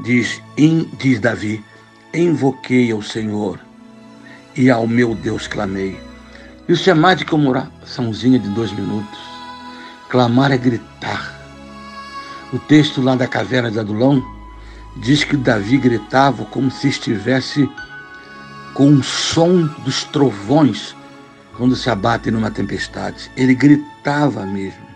diz, 0.00 0.42
em, 0.56 0.90
diz 0.98 1.20
Davi: 1.20 1.64
Invoquei 2.12 2.90
ao 2.92 3.02
Senhor 3.02 3.58
e 4.54 4.70
ao 4.70 4.86
meu 4.86 5.14
Deus 5.14 5.46
clamei. 5.46 5.98
Isso 6.68 6.90
é 6.90 6.94
mais 6.94 7.18
do 7.18 7.24
que 7.24 7.34
uma 7.34 7.50
oraçãozinha 7.50 8.38
de 8.38 8.48
dois 8.48 8.72
minutos. 8.72 9.18
Clamar 10.08 10.50
é 10.50 10.58
gritar. 10.58 11.35
O 12.52 12.58
texto 12.58 13.02
lá 13.02 13.16
da 13.16 13.26
caverna 13.26 13.70
de 13.70 13.78
Adulão 13.78 14.24
diz 14.96 15.24
que 15.24 15.36
Davi 15.36 15.78
gritava 15.78 16.44
como 16.44 16.70
se 16.70 16.88
estivesse 16.88 17.68
com 18.72 18.90
o 18.94 19.02
som 19.02 19.66
dos 19.84 20.04
trovões 20.04 20.94
quando 21.56 21.74
se 21.74 21.90
abatem 21.90 22.32
numa 22.32 22.50
tempestade. 22.50 23.30
Ele 23.36 23.54
gritava 23.54 24.46
mesmo. 24.46 24.86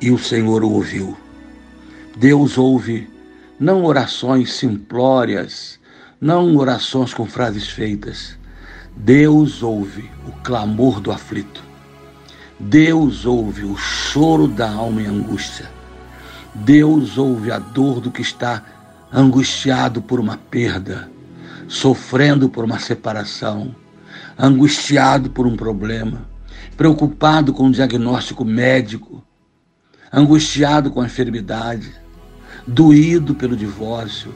E 0.00 0.10
o 0.10 0.18
Senhor 0.18 0.62
o 0.62 0.70
ouviu. 0.70 1.16
Deus 2.16 2.58
ouve 2.58 3.08
não 3.58 3.84
orações 3.84 4.54
simplórias, 4.54 5.78
não 6.20 6.56
orações 6.56 7.14
com 7.14 7.26
frases 7.26 7.68
feitas, 7.68 8.38
Deus 8.96 9.62
ouve 9.62 10.10
o 10.26 10.32
clamor 10.42 11.00
do 11.00 11.12
aflito. 11.12 11.62
Deus 12.58 13.24
ouve 13.24 13.64
o 13.64 13.76
choro 13.76 14.48
da 14.48 14.70
alma 14.70 15.00
em 15.00 15.06
angústia. 15.06 15.70
Deus 16.54 17.16
ouve 17.16 17.52
a 17.52 17.58
dor 17.58 18.00
do 18.00 18.10
que 18.10 18.22
está 18.22 18.62
angustiado 19.12 20.02
por 20.02 20.18
uma 20.18 20.36
perda, 20.36 21.08
sofrendo 21.68 22.48
por 22.48 22.64
uma 22.64 22.78
separação, 22.78 23.74
angustiado 24.38 25.30
por 25.30 25.46
um 25.46 25.56
problema, 25.56 26.28
preocupado 26.76 27.52
com 27.52 27.68
o 27.68 27.72
diagnóstico 27.72 28.44
médico, 28.44 29.22
angustiado 30.12 30.90
com 30.90 31.00
a 31.00 31.06
enfermidade, 31.06 31.92
doído 32.66 33.34
pelo 33.34 33.56
divórcio. 33.56 34.34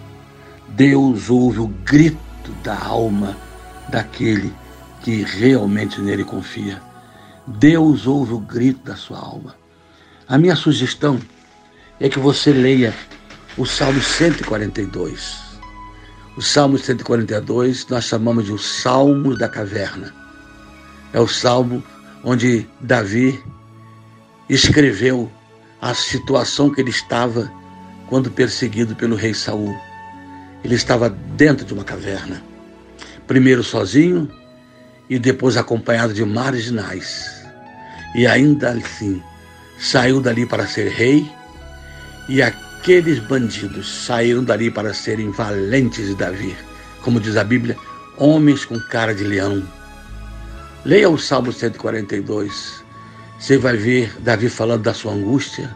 Deus 0.68 1.28
ouve 1.28 1.60
o 1.60 1.66
grito 1.66 2.52
da 2.62 2.78
alma 2.78 3.36
daquele 3.88 4.52
que 5.02 5.22
realmente 5.22 6.00
nele 6.00 6.24
confia. 6.24 6.80
Deus 7.46 8.06
ouve 8.06 8.32
o 8.32 8.38
grito 8.38 8.84
da 8.84 8.96
sua 8.96 9.18
alma. 9.18 9.54
A 10.26 10.38
minha 10.38 10.56
sugestão 10.56 11.18
é 12.00 12.08
que 12.08 12.18
você 12.18 12.52
leia 12.52 12.94
o 13.56 13.64
Salmo 13.64 14.00
142. 14.00 15.42
O 16.36 16.42
Salmo 16.42 16.76
142 16.76 17.86
nós 17.88 18.04
chamamos 18.04 18.44
de 18.44 18.52
o 18.52 18.58
Salmo 18.58 19.36
da 19.36 19.48
Caverna. 19.48 20.12
É 21.12 21.20
o 21.20 21.28
salmo 21.28 21.82
onde 22.24 22.66
Davi 22.80 23.40
escreveu 24.48 25.30
a 25.80 25.94
situação 25.94 26.70
que 26.70 26.80
ele 26.80 26.90
estava 26.90 27.52
quando 28.08 28.30
perseguido 28.30 28.96
pelo 28.96 29.14
rei 29.14 29.32
Saul. 29.32 29.76
Ele 30.64 30.74
estava 30.74 31.10
dentro 31.10 31.64
de 31.64 31.74
uma 31.74 31.84
caverna, 31.84 32.42
primeiro 33.26 33.62
sozinho 33.62 34.28
e 35.08 35.18
depois 35.18 35.56
acompanhado 35.56 36.14
de 36.14 36.24
marginais. 36.24 37.44
E 38.16 38.26
ainda 38.26 38.70
assim, 38.70 39.22
saiu 39.78 40.20
dali 40.20 40.46
para 40.46 40.66
ser 40.66 40.90
rei, 40.90 41.30
e 42.28 42.42
aqueles 42.42 43.18
bandidos 43.18 44.04
saíram 44.06 44.42
dali 44.42 44.70
para 44.70 44.94
serem 44.94 45.30
valentes 45.30 46.06
de 46.06 46.14
Davi, 46.14 46.56
como 47.02 47.20
diz 47.20 47.36
a 47.36 47.44
Bíblia, 47.44 47.76
homens 48.16 48.64
com 48.64 48.78
cara 48.80 49.14
de 49.14 49.24
leão. 49.24 49.62
Leia 50.84 51.08
o 51.08 51.18
Salmo 51.18 51.52
142. 51.52 52.84
Você 53.38 53.58
vai 53.58 53.76
ver 53.76 54.14
Davi 54.20 54.48
falando 54.48 54.82
da 54.82 54.94
sua 54.94 55.12
angústia, 55.12 55.74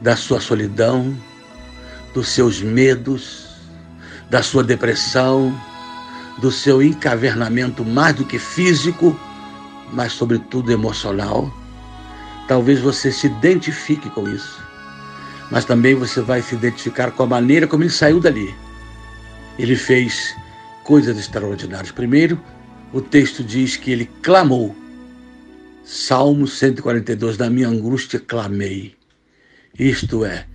da 0.00 0.16
sua 0.16 0.40
solidão, 0.40 1.16
dos 2.12 2.28
seus 2.28 2.60
medos, 2.60 3.46
da 4.28 4.42
sua 4.42 4.64
depressão, 4.64 5.54
do 6.38 6.50
seu 6.50 6.82
encavernamento 6.82 7.84
mais 7.84 8.16
do 8.16 8.24
que 8.24 8.38
físico, 8.38 9.18
mas 9.92 10.12
sobretudo 10.12 10.72
emocional. 10.72 11.52
Talvez 12.48 12.80
você 12.80 13.12
se 13.12 13.26
identifique 13.26 14.10
com 14.10 14.28
isso, 14.28 14.62
mas 15.52 15.66
também 15.66 15.94
você 15.94 16.22
vai 16.22 16.40
se 16.40 16.54
identificar 16.54 17.10
com 17.10 17.24
a 17.24 17.26
maneira 17.26 17.66
como 17.66 17.82
ele 17.82 17.90
saiu 17.90 18.18
dali. 18.18 18.54
Ele 19.58 19.76
fez 19.76 20.34
coisas 20.82 21.18
extraordinárias. 21.18 21.92
Primeiro, 21.92 22.40
o 22.90 23.02
texto 23.02 23.44
diz 23.44 23.76
que 23.76 23.90
ele 23.90 24.06
clamou. 24.22 24.74
Salmo 25.84 26.46
142, 26.46 27.36
da 27.36 27.50
minha 27.50 27.68
angústia 27.68 28.18
clamei. 28.18 28.94
Isto 29.78 30.24
é, 30.24 30.46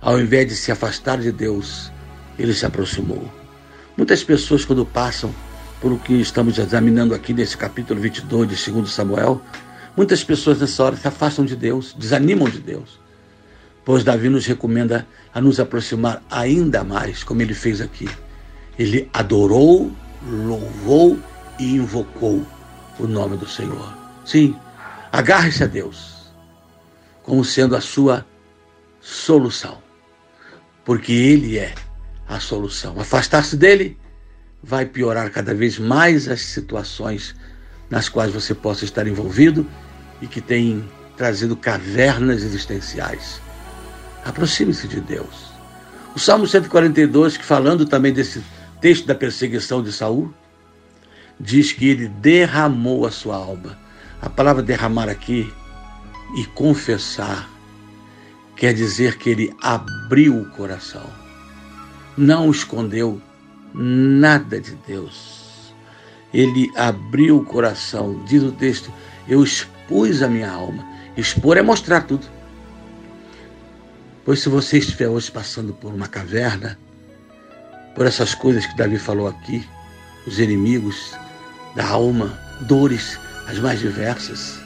ao 0.00 0.20
invés 0.20 0.48
de 0.48 0.56
se 0.56 0.72
afastar 0.72 1.20
de 1.20 1.30
Deus, 1.30 1.92
ele 2.36 2.52
se 2.52 2.66
aproximou. 2.66 3.32
Muitas 3.96 4.24
pessoas, 4.24 4.64
quando 4.64 4.84
passam 4.84 5.32
por 5.80 5.92
o 5.92 5.98
que 5.98 6.14
estamos 6.14 6.58
examinando 6.58 7.14
aqui 7.14 7.32
nesse 7.32 7.56
capítulo 7.56 8.00
22 8.00 8.48
de 8.48 8.72
2 8.72 8.90
Samuel, 8.90 9.40
muitas 9.96 10.24
pessoas 10.24 10.58
nessa 10.58 10.82
hora 10.82 10.96
se 10.96 11.06
afastam 11.06 11.44
de 11.44 11.54
Deus, 11.54 11.94
desanimam 11.96 12.48
de 12.48 12.58
Deus. 12.58 12.98
Pois 13.84 14.04
Davi 14.04 14.28
nos 14.28 14.46
recomenda 14.46 15.06
a 15.32 15.40
nos 15.40 15.58
aproximar 15.58 16.22
ainda 16.30 16.84
mais, 16.84 17.24
como 17.24 17.42
ele 17.42 17.54
fez 17.54 17.80
aqui. 17.80 18.08
Ele 18.78 19.08
adorou, 19.12 19.90
louvou 20.22 21.18
e 21.58 21.76
invocou 21.76 22.46
o 22.98 23.06
nome 23.06 23.36
do 23.36 23.48
Senhor. 23.48 23.96
Sim, 24.24 24.54
agarre-se 25.10 25.64
a 25.64 25.66
Deus 25.66 26.20
como 27.22 27.44
sendo 27.44 27.76
a 27.76 27.80
sua 27.80 28.26
solução, 29.00 29.78
porque 30.84 31.12
Ele 31.12 31.58
é 31.58 31.74
a 32.28 32.40
solução. 32.40 33.00
Afastar-se 33.00 33.56
dele 33.56 33.96
vai 34.62 34.84
piorar 34.84 35.30
cada 35.30 35.54
vez 35.54 35.78
mais 35.78 36.28
as 36.28 36.40
situações 36.40 37.34
nas 37.88 38.08
quais 38.08 38.32
você 38.32 38.54
possa 38.54 38.84
estar 38.84 39.06
envolvido 39.06 39.66
e 40.20 40.26
que 40.26 40.40
têm 40.40 40.88
trazido 41.16 41.56
cavernas 41.56 42.42
existenciais. 42.42 43.40
Aproxime-se 44.24 44.86
de 44.88 45.00
Deus. 45.00 45.50
O 46.14 46.18
Salmo 46.18 46.46
142, 46.46 47.36
que 47.36 47.44
falando 47.44 47.86
também 47.86 48.12
desse 48.12 48.42
texto 48.80 49.06
da 49.06 49.14
perseguição 49.14 49.82
de 49.82 49.92
Saul, 49.92 50.32
diz 51.38 51.72
que 51.72 51.88
ele 51.88 52.08
derramou 52.08 53.06
a 53.06 53.10
sua 53.10 53.36
alma. 53.36 53.78
A 54.20 54.28
palavra 54.28 54.62
derramar 54.62 55.08
aqui 55.08 55.52
e 56.36 56.44
confessar 56.46 57.48
quer 58.56 58.74
dizer 58.74 59.16
que 59.16 59.30
ele 59.30 59.54
abriu 59.62 60.38
o 60.38 60.50
coração 60.50 61.20
não 62.20 62.50
escondeu 62.50 63.20
nada 63.74 64.60
de 64.60 64.74
Deus. 64.86 65.72
Ele 66.32 66.70
abriu 66.76 67.38
o 67.38 67.44
coração, 67.44 68.22
diz 68.26 68.42
o 68.42 68.52
texto, 68.52 68.92
eu 69.26 69.42
expus 69.42 70.22
a 70.22 70.28
minha 70.28 70.50
alma. 70.50 70.84
Expor 71.16 71.56
é 71.56 71.62
mostrar 71.62 72.02
tudo. 72.02 72.26
Pois 74.30 74.38
se 74.38 74.48
você 74.48 74.78
estiver 74.78 75.08
hoje 75.08 75.28
passando 75.28 75.72
por 75.72 75.92
uma 75.92 76.06
caverna, 76.06 76.78
por 77.96 78.06
essas 78.06 78.32
coisas 78.32 78.64
que 78.64 78.76
Davi 78.76 78.96
falou 78.96 79.26
aqui, 79.26 79.68
os 80.24 80.38
inimigos 80.38 81.16
da 81.74 81.88
alma, 81.88 82.38
dores 82.60 83.18
as 83.48 83.58
mais 83.58 83.80
diversas, 83.80 84.60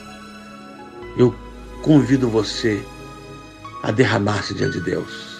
eu 1.17 1.33
convido 1.81 2.29
você 2.29 2.85
a 3.81 3.89
derramar-se 3.89 4.53
diante 4.53 4.77
de 4.77 4.85
Deus 4.85 5.35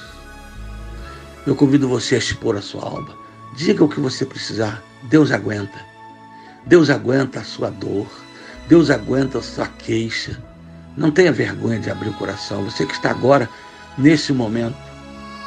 eu 1.45 1.55
convido 1.55 1.88
você 1.88 2.15
a 2.15 2.17
expor 2.17 2.57
a 2.57 2.63
sua 2.63 2.83
alma. 2.83 3.15
Diga 3.55 3.83
o 3.83 3.88
que 3.88 3.99
você 3.99 4.25
precisar. 4.25 4.81
Deus 5.03 5.31
aguenta. 5.31 5.79
Deus 6.65 6.89
aguenta 6.89 7.41
a 7.41 7.43
sua 7.43 7.69
dor. 7.69 8.07
Deus 8.67 8.89
aguenta 8.89 9.38
a 9.38 9.43
sua 9.43 9.67
queixa. 9.67 10.41
Não 10.97 11.11
tenha 11.11 11.31
vergonha 11.31 11.77
de 11.79 11.91
abrir 11.91 12.09
o 12.09 12.13
coração. 12.13 12.63
Você 12.63 12.88
que 12.88 12.93
está 12.93 13.11
agora, 13.11 13.47
nesse 13.97 14.34
momento, 14.34 14.77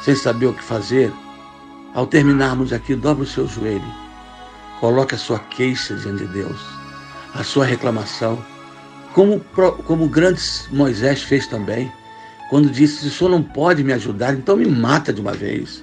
sem 0.02 0.14
saber 0.14 0.46
o 0.46 0.54
que 0.54 0.62
fazer, 0.62 1.12
ao 1.94 2.06
terminarmos 2.06 2.72
aqui, 2.72 2.94
dobre 2.94 3.24
o 3.24 3.26
seu 3.26 3.46
joelho. 3.46 3.82
Coloque 4.80 5.14
a 5.14 5.18
sua 5.18 5.38
queixa 5.38 5.94
diante 5.96 6.26
de 6.26 6.32
Deus, 6.32 6.60
a 7.34 7.42
sua 7.42 7.64
reclamação. 7.64 8.42
Como, 9.12 9.40
como 9.84 10.04
o 10.04 10.08
grande 10.08 10.40
Moisés 10.70 11.22
fez 11.22 11.46
também, 11.46 11.90
quando 12.50 12.70
disse: 12.70 13.00
Se 13.00 13.06
o 13.08 13.10
senhor 13.10 13.30
não 13.30 13.42
pode 13.42 13.82
me 13.82 13.92
ajudar, 13.92 14.34
então 14.34 14.56
me 14.56 14.66
mata 14.66 15.12
de 15.12 15.20
uma 15.20 15.32
vez. 15.32 15.82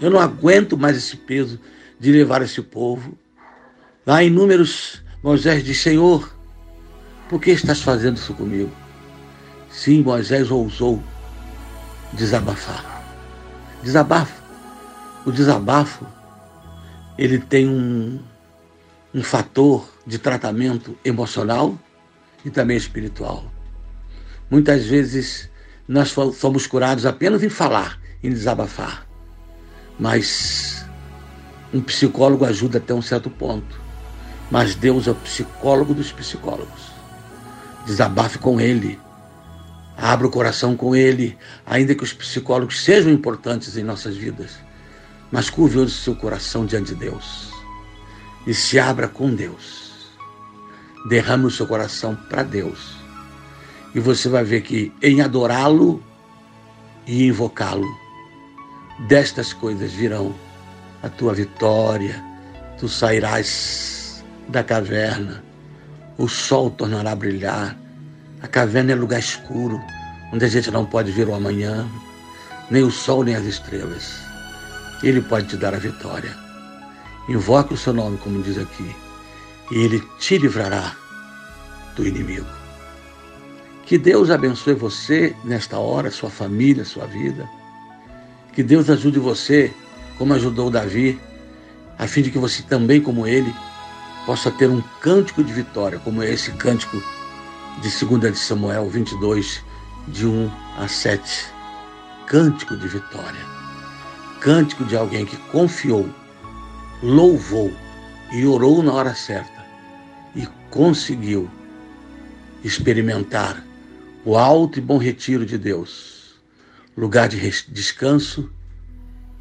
Eu 0.00 0.10
não 0.10 0.20
aguento 0.20 0.76
mais 0.76 0.96
esse 0.96 1.16
peso 1.16 1.58
de 1.98 2.12
levar 2.12 2.42
esse 2.42 2.62
povo. 2.62 3.16
Lá 4.06 4.22
em 4.22 4.30
Números, 4.30 5.02
Moisés 5.22 5.64
diz: 5.64 5.80
Senhor, 5.80 6.32
por 7.28 7.40
que 7.40 7.50
estás 7.50 7.82
fazendo 7.82 8.18
isso 8.18 8.32
comigo? 8.34 8.70
Sim, 9.68 10.02
Moisés 10.02 10.50
ousou 10.50 11.02
desabafar. 12.12 13.04
Desabafo. 13.82 14.42
O 15.24 15.32
desabafo, 15.32 16.06
ele 17.18 17.38
tem 17.38 17.68
um, 17.68 18.20
um 19.12 19.22
fator 19.22 19.88
de 20.06 20.18
tratamento 20.18 20.96
emocional 21.04 21.76
e 22.44 22.50
também 22.50 22.76
espiritual. 22.76 23.44
Muitas 24.50 24.86
vezes 24.86 25.50
nós 25.88 26.14
somos 26.34 26.66
curados 26.66 27.04
apenas 27.04 27.42
em 27.42 27.48
falar, 27.48 27.98
em 28.22 28.30
desabafar. 28.30 29.06
Mas 29.98 30.86
um 31.72 31.80
psicólogo 31.80 32.44
ajuda 32.44 32.78
até 32.78 32.94
um 32.94 33.02
certo 33.02 33.30
ponto. 33.30 33.80
Mas 34.50 34.74
Deus 34.74 35.08
é 35.08 35.10
o 35.10 35.14
psicólogo 35.14 35.92
dos 35.92 36.12
psicólogos. 36.12 36.92
Desabafe 37.84 38.38
com 38.38 38.60
Ele. 38.60 38.98
Abra 39.96 40.26
o 40.26 40.30
coração 40.30 40.76
com 40.76 40.94
Ele, 40.94 41.36
ainda 41.64 41.94
que 41.94 42.04
os 42.04 42.12
psicólogos 42.12 42.82
sejam 42.82 43.10
importantes 43.10 43.76
em 43.76 43.82
nossas 43.82 44.16
vidas. 44.16 44.58
Mas 45.32 45.48
curve 45.48 45.78
hoje 45.78 45.92
o 45.92 46.02
seu 46.02 46.14
coração 46.14 46.66
diante 46.66 46.94
de 46.94 47.00
Deus. 47.00 47.50
E 48.46 48.52
se 48.52 48.78
abra 48.78 49.08
com 49.08 49.34
Deus. 49.34 50.16
Derrame 51.08 51.46
o 51.46 51.50
seu 51.50 51.66
coração 51.66 52.14
para 52.28 52.42
Deus. 52.42 52.96
E 53.94 54.00
você 54.00 54.28
vai 54.28 54.44
ver 54.44 54.60
que 54.60 54.92
em 55.02 55.22
adorá-lo 55.22 56.02
e 57.06 57.26
invocá-lo, 57.26 57.88
destas 59.08 59.52
coisas 59.52 59.92
virão 59.92 60.34
a 61.02 61.08
tua 61.08 61.32
vitória, 61.32 62.22
tu 62.78 62.88
sairás 62.88 64.24
da 64.48 64.62
caverna, 64.62 65.42
o 66.18 66.28
sol 66.28 66.70
tornará 66.70 67.12
a 67.12 67.16
brilhar. 67.16 67.85
A 68.46 68.48
caverna 68.48 68.92
é 68.92 68.94
lugar 68.94 69.18
escuro, 69.18 69.82
onde 70.32 70.44
a 70.44 70.48
gente 70.48 70.70
não 70.70 70.86
pode 70.86 71.10
ver 71.10 71.26
o 71.26 71.34
amanhã, 71.34 71.84
nem 72.70 72.84
o 72.84 72.92
sol, 72.92 73.24
nem 73.24 73.34
as 73.34 73.44
estrelas. 73.44 74.20
Ele 75.02 75.20
pode 75.20 75.48
te 75.48 75.56
dar 75.56 75.74
a 75.74 75.78
vitória. 75.78 76.32
Invoque 77.28 77.74
o 77.74 77.76
seu 77.76 77.92
nome, 77.92 78.16
como 78.18 78.40
diz 78.44 78.56
aqui, 78.56 78.94
e 79.72 79.78
ele 79.78 80.00
te 80.20 80.38
livrará 80.38 80.94
do 81.96 82.06
inimigo. 82.06 82.46
Que 83.84 83.98
Deus 83.98 84.30
abençoe 84.30 84.74
você 84.74 85.34
nesta 85.42 85.80
hora, 85.80 86.08
sua 86.12 86.30
família, 86.30 86.84
sua 86.84 87.04
vida. 87.04 87.50
Que 88.52 88.62
Deus 88.62 88.88
ajude 88.88 89.18
você, 89.18 89.74
como 90.18 90.34
ajudou 90.34 90.70
Davi, 90.70 91.20
a 91.98 92.06
fim 92.06 92.22
de 92.22 92.30
que 92.30 92.38
você 92.38 92.62
também, 92.62 93.00
como 93.00 93.26
ele, 93.26 93.52
possa 94.24 94.52
ter 94.52 94.70
um 94.70 94.80
cântico 95.00 95.42
de 95.42 95.52
vitória, 95.52 95.98
como 95.98 96.22
é 96.22 96.32
esse 96.32 96.52
cântico 96.52 97.02
de 97.80 98.04
2 98.04 98.32
de 98.32 98.38
Samuel 98.38 98.88
22, 98.88 99.62
de 100.08 100.26
1 100.26 100.50
a 100.78 100.88
7. 100.88 101.46
Cântico 102.26 102.76
de 102.76 102.88
vitória. 102.88 103.40
Cântico 104.40 104.84
de 104.84 104.96
alguém 104.96 105.24
que 105.24 105.36
confiou, 105.50 106.08
louvou 107.02 107.72
e 108.32 108.46
orou 108.46 108.82
na 108.82 108.92
hora 108.92 109.14
certa 109.14 109.64
e 110.34 110.46
conseguiu 110.70 111.50
experimentar 112.64 113.62
o 114.24 114.36
alto 114.36 114.78
e 114.78 114.82
bom 114.82 114.98
retiro 114.98 115.46
de 115.46 115.56
Deus, 115.56 116.36
lugar 116.96 117.28
de 117.28 117.38
descanso 117.68 118.50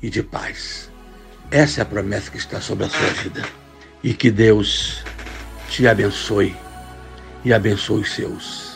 e 0.01 0.09
de 0.09 0.21
paz. 0.21 0.91
Essa 1.49 1.81
é 1.81 1.83
a 1.83 1.85
promessa 1.85 2.29
que 2.29 2.37
está 2.37 2.61
sobre 2.61 2.85
a 2.85 2.89
sua 2.89 3.09
vida. 3.23 3.43
E 4.03 4.13
que 4.13 4.29
Deus 4.29 5.03
te 5.69 5.87
abençoe 5.87 6.55
e 7.45 7.53
abençoe 7.53 8.01
os 8.01 8.13
seus. 8.13 8.75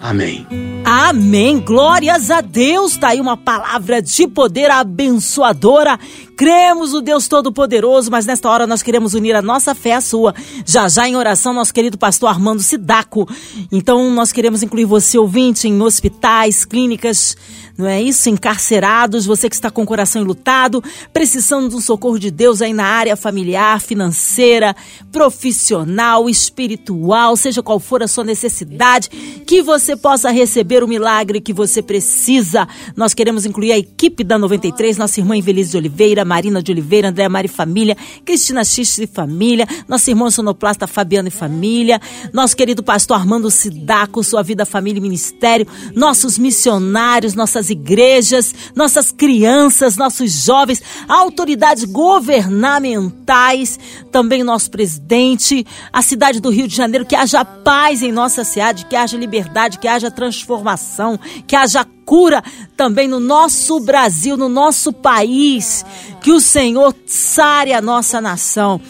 Amém. 0.00 0.46
Amém. 0.84 1.58
Glórias 1.58 2.30
a 2.30 2.40
Deus. 2.40 2.96
Tá 2.96 3.08
aí 3.08 3.20
uma 3.20 3.36
palavra 3.36 4.00
de 4.00 4.28
poder 4.28 4.70
abençoadora. 4.70 5.98
Cremos 6.36 6.92
o 6.92 7.00
Deus 7.00 7.28
Todo-Poderoso, 7.28 8.10
mas 8.10 8.26
nesta 8.26 8.50
hora 8.50 8.66
nós 8.66 8.82
queremos 8.82 9.14
unir 9.14 9.34
a 9.34 9.40
nossa 9.40 9.74
fé 9.74 9.94
à 9.94 10.02
sua. 10.02 10.34
Já 10.66 10.86
já 10.86 11.08
em 11.08 11.16
oração, 11.16 11.54
nosso 11.54 11.72
querido 11.72 11.96
pastor 11.96 12.28
Armando 12.28 12.60
Sidaco. 12.60 13.26
Então 13.72 14.10
nós 14.10 14.32
queremos 14.32 14.62
incluir 14.62 14.84
você, 14.84 15.16
ouvinte, 15.16 15.66
em 15.66 15.80
hospitais, 15.80 16.66
clínicas, 16.66 17.34
não 17.76 17.86
é 17.86 18.02
isso? 18.02 18.30
Encarcerados, 18.30 19.26
você 19.26 19.50
que 19.50 19.54
está 19.54 19.70
com 19.70 19.82
o 19.82 19.86
coração 19.86 20.22
enlutado, 20.22 20.82
precisando 21.12 21.68
de 21.68 21.76
um 21.76 21.80
socorro 21.80 22.18
de 22.18 22.30
Deus 22.30 22.62
aí 22.62 22.72
na 22.72 22.84
área 22.84 23.16
familiar, 23.16 23.80
financeira, 23.80 24.74
profissional, 25.12 26.28
espiritual, 26.28 27.36
seja 27.36 27.62
qual 27.62 27.78
for 27.78 28.02
a 28.02 28.08
sua 28.08 28.24
necessidade, 28.24 29.10
que 29.46 29.62
você 29.62 29.94
possa 29.94 30.30
receber 30.30 30.82
o 30.82 30.88
milagre 30.88 31.40
que 31.40 31.52
você 31.52 31.82
precisa. 31.82 32.66
Nós 32.96 33.12
queremos 33.12 33.44
incluir 33.44 33.72
a 33.72 33.78
equipe 33.78 34.24
da 34.24 34.38
93, 34.38 34.96
nossa 34.96 35.20
irmã 35.20 35.36
Invelise 35.36 35.72
de 35.72 35.76
Oliveira, 35.76 36.24
Marina 36.26 36.62
de 36.62 36.72
Oliveira, 36.72 37.08
Andréa 37.08 37.28
Mari 37.28 37.48
Família, 37.48 37.96
Cristina 38.24 38.64
X 38.64 38.98
e 38.98 39.06
Família, 39.06 39.66
nossa 39.88 40.10
irmã 40.10 40.30
sonoplasta 40.30 40.86
Fabiana 40.86 41.28
e 41.28 41.32
Família, 41.32 42.00
nosso 42.32 42.56
querido 42.56 42.82
pastor 42.82 43.16
Armando 43.16 43.50
Sidaco, 43.50 44.22
sua 44.22 44.42
vida, 44.42 44.64
família 44.64 44.98
e 44.98 45.02
ministério, 45.02 45.66
nossos 45.94 46.38
missionários, 46.38 47.34
nossas 47.34 47.56
nossas 47.56 47.70
igrejas, 47.70 48.54
nossas 48.74 49.10
crianças, 49.10 49.96
nossos 49.96 50.44
jovens, 50.44 50.82
autoridades 51.08 51.84
governamentais, 51.84 53.78
também 54.12 54.42
nosso 54.42 54.70
presidente, 54.70 55.66
a 55.92 56.02
cidade 56.02 56.40
do 56.40 56.50
Rio 56.50 56.68
de 56.68 56.76
Janeiro, 56.76 57.06
que 57.06 57.16
haja 57.16 57.44
paz 57.44 58.02
em 58.02 58.12
nossa 58.12 58.44
cidade, 58.44 58.86
que 58.86 58.96
haja 58.96 59.16
liberdade, 59.16 59.78
que 59.78 59.88
haja 59.88 60.10
transformação, 60.10 61.18
que 61.46 61.56
haja 61.56 61.86
cura 62.06 62.42
também 62.74 63.06
no 63.06 63.20
nosso 63.20 63.78
Brasil, 63.80 64.36
no 64.36 64.48
nosso 64.48 64.92
país, 64.92 65.84
que 66.22 66.32
o 66.32 66.40
Senhor 66.40 66.94
sare 67.04 67.74
a 67.74 67.82
nossa 67.82 68.18
nação. 68.20 68.80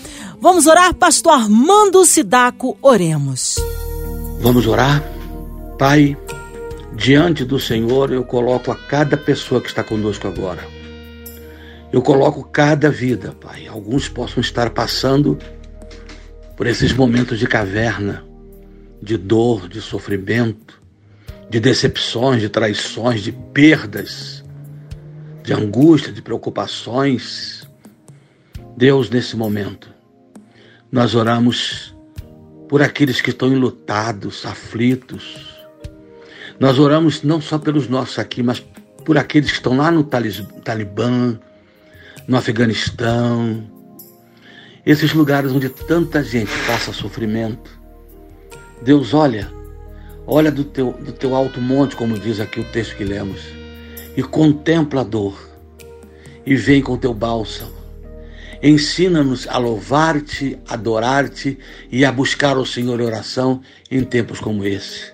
Vamos 0.41 0.69
orar, 0.69 0.95
pastor 0.95 1.33
Armando 1.33 2.05
Sidaco, 2.05 2.79
oremos. 2.81 3.57
Vamos 4.41 4.69
orar? 4.69 5.03
Pai, 5.79 6.17
Diante 6.97 7.45
do 7.45 7.61
Senhor, 7.61 8.11
eu 8.11 8.25
coloco 8.25 8.71
a 8.71 8.75
cada 8.75 9.19
pessoa 9.19 9.61
que 9.61 9.69
está 9.69 9.85
conosco 9.85 10.27
agora. 10.27 10.67
Eu 11.93 12.01
coloco 12.01 12.43
cada 12.43 12.91
vida, 12.91 13.33
Pai. 13.33 13.67
Alguns 13.67 14.09
possam 14.09 14.41
estar 14.41 14.71
passando 14.71 15.39
por 16.57 16.67
esses 16.67 16.95
momentos 16.95 17.39
de 17.39 17.47
caverna, 17.47 18.25
de 19.03 19.19
dor, 19.19 19.69
de 19.69 19.83
sofrimento, 19.83 20.81
de 21.49 21.61
decepções, 21.61 22.41
de 22.41 22.49
traições, 22.49 23.23
de 23.23 23.33
perdas, 23.33 24.45
de 25.43 25.53
angústia, 25.53 26.13
de 26.13 26.21
preocupações. 26.21 27.69
Deus, 28.77 29.09
nesse 29.09 29.37
momento, 29.37 29.89
nós 30.91 31.15
oramos 31.15 31.95
por 32.69 32.83
aqueles 32.83 33.21
que 33.21 33.31
estão 33.31 33.53
enlutados, 33.53 34.45
aflitos, 34.45 35.57
nós 36.59 36.79
oramos 36.79 37.23
não 37.23 37.41
só 37.41 37.59
pelos 37.59 37.89
nossos 37.89 38.19
aqui, 38.19 38.43
mas 38.43 38.61
por 39.05 39.19
aqueles 39.19 39.51
que 39.51 39.57
estão 39.57 39.77
lá 39.77 39.91
no 39.91 40.03
Talibã, 40.03 41.39
no 42.27 42.37
Afeganistão, 42.37 43.71
esses 44.85 45.13
lugares 45.13 45.53
onde 45.53 45.69
tanta 45.69 46.23
gente 46.25 46.51
passa 46.67 46.93
sofrimento. 46.93 47.71
Deus 48.83 49.13
olha, 49.13 49.51
olha 50.27 50.51
do 50.51 50.65
teu, 50.65 50.93
do 50.93 51.13
teu 51.13 51.35
alto 51.35 51.61
monte, 51.61 51.95
como 51.97 52.19
diz 52.19 52.41
aqui 52.41 52.61
o 52.61 52.65
texto 52.65 52.97
que 52.97 53.05
lemos, 53.05 53.41
e 54.17 54.23
contempla 54.23 55.03
a 55.03 55.05
dor, 55.05 55.39
e 56.45 56.57
vem 56.57 56.83
com 56.83 56.97
teu 56.97 57.15
bálsamo. 57.15 57.77
Ensina-nos 58.63 59.47
a 59.47 59.59
louvar-te, 59.59 60.59
adorar-te 60.67 61.59
e 61.93 62.05
a 62.05 62.11
buscar 62.11 62.57
o 62.57 62.65
Senhor 62.65 62.99
em 63.01 63.05
oração 63.05 63.61
em 63.91 64.03
tempos 64.03 64.41
como 64.41 64.65
esse. 64.65 65.13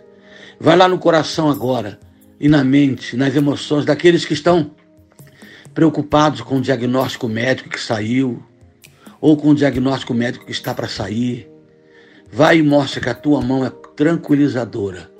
Vai 0.60 0.76
lá 0.76 0.86
no 0.88 0.98
coração 0.98 1.50
agora 1.50 1.98
e 2.38 2.48
na 2.48 2.62
mente, 2.62 3.16
nas 3.16 3.34
emoções 3.34 3.84
daqueles 3.84 4.24
que 4.24 4.32
estão 4.32 4.70
preocupados 5.74 6.40
com 6.40 6.58
o 6.58 6.60
diagnóstico 6.60 7.28
médico 7.28 7.68
que 7.68 7.80
saiu 7.80 8.42
ou 9.20 9.36
com 9.36 9.50
o 9.50 9.54
diagnóstico 9.54 10.14
médico 10.14 10.46
que 10.46 10.52
está 10.52 10.72
para 10.72 10.88
sair. 10.88 11.48
Vai 12.30 12.58
e 12.58 12.62
mostra 12.62 13.00
que 13.00 13.08
a 13.08 13.14
tua 13.14 13.40
mão 13.40 13.64
é 13.64 13.70
tranquilizadora, 13.96 15.10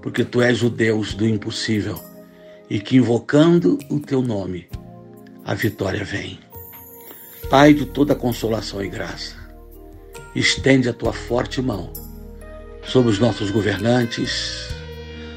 porque 0.00 0.24
tu 0.24 0.40
és 0.40 0.62
o 0.62 0.70
Deus 0.70 1.14
do 1.14 1.26
impossível 1.26 1.98
e 2.70 2.78
que 2.78 2.96
invocando 2.96 3.78
o 3.90 3.98
teu 3.98 4.22
nome, 4.22 4.68
a 5.44 5.54
vitória 5.54 6.04
vem. 6.04 6.38
Pai 7.50 7.72
de 7.72 7.86
toda 7.86 8.14
consolação 8.14 8.84
e 8.84 8.88
graça, 8.88 9.34
estende 10.34 10.88
a 10.88 10.92
tua 10.92 11.12
forte 11.12 11.62
mão 11.62 11.92
sobre 12.84 13.10
os 13.10 13.18
nossos 13.18 13.50
governantes, 13.50 14.68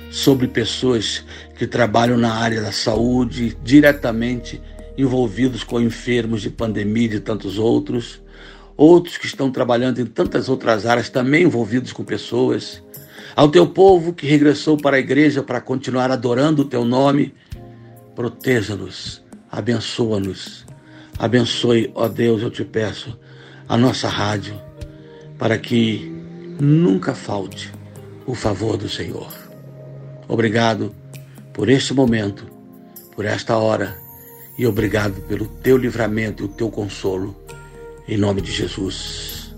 sobre 0.10 0.48
pessoas 0.48 1.24
que 1.58 1.66
trabalham 1.66 2.18
na 2.18 2.34
área 2.34 2.62
da 2.62 2.72
saúde, 2.72 3.58
diretamente 3.64 4.62
envolvidos 4.98 5.64
com 5.64 5.80
enfermos 5.80 6.42
de 6.42 6.50
pandemia 6.50 7.06
e 7.06 7.10
de 7.10 7.20
tantos 7.20 7.58
outros, 7.58 8.21
outros 8.76 9.18
que 9.18 9.26
estão 9.26 9.52
trabalhando 9.52 10.00
em 10.00 10.06
tantas 10.06 10.50
outras 10.50 10.86
áreas 10.86 11.10
também 11.10 11.44
envolvidos 11.44 11.92
com 11.92 12.04
pessoas, 12.04 12.82
ao 13.36 13.50
teu 13.50 13.68
povo 13.68 14.14
que 14.14 14.28
regressou 14.28 14.78
para 14.78 14.98
a 14.98 15.00
igreja 15.00 15.42
para 15.42 15.62
continuar 15.62 16.12
adorando 16.12 16.64
o 16.64 16.66
teu 16.66 16.84
nome, 16.84 17.34
proteja-nos, 18.16 19.24
abençoa-nos, 19.52 20.66
abençoe, 21.18 21.92
ó 21.96 22.08
Deus, 22.08 22.42
eu 22.42 22.50
te 22.50 22.64
peço, 22.64 23.18
a 23.68 23.78
nossa 23.78 24.10
rádio, 24.10 24.60
para 25.38 25.58
que 25.58 26.12
nunca 26.60 27.16
falte 27.16 27.72
o 28.26 28.36
favor 28.36 28.78
do 28.78 28.90
Senhor. 28.90 29.32
Obrigado 30.28 30.94
por 31.54 31.70
este 31.70 31.94
momento, 31.94 32.46
por 33.16 33.26
esta 33.26 33.58
hora 33.58 33.96
e 34.58 34.66
obrigado 34.66 35.22
pelo 35.24 35.48
teu 35.48 35.78
livramento 35.78 36.44
e 36.44 36.46
o 36.46 36.50
teu 36.50 36.70
consolo. 36.70 37.36
Em 38.12 38.18
nome 38.18 38.42
de 38.42 38.52
Jesus. 38.52 39.56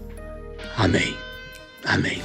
Amém. 0.77 1.17
Amém. 1.83 2.21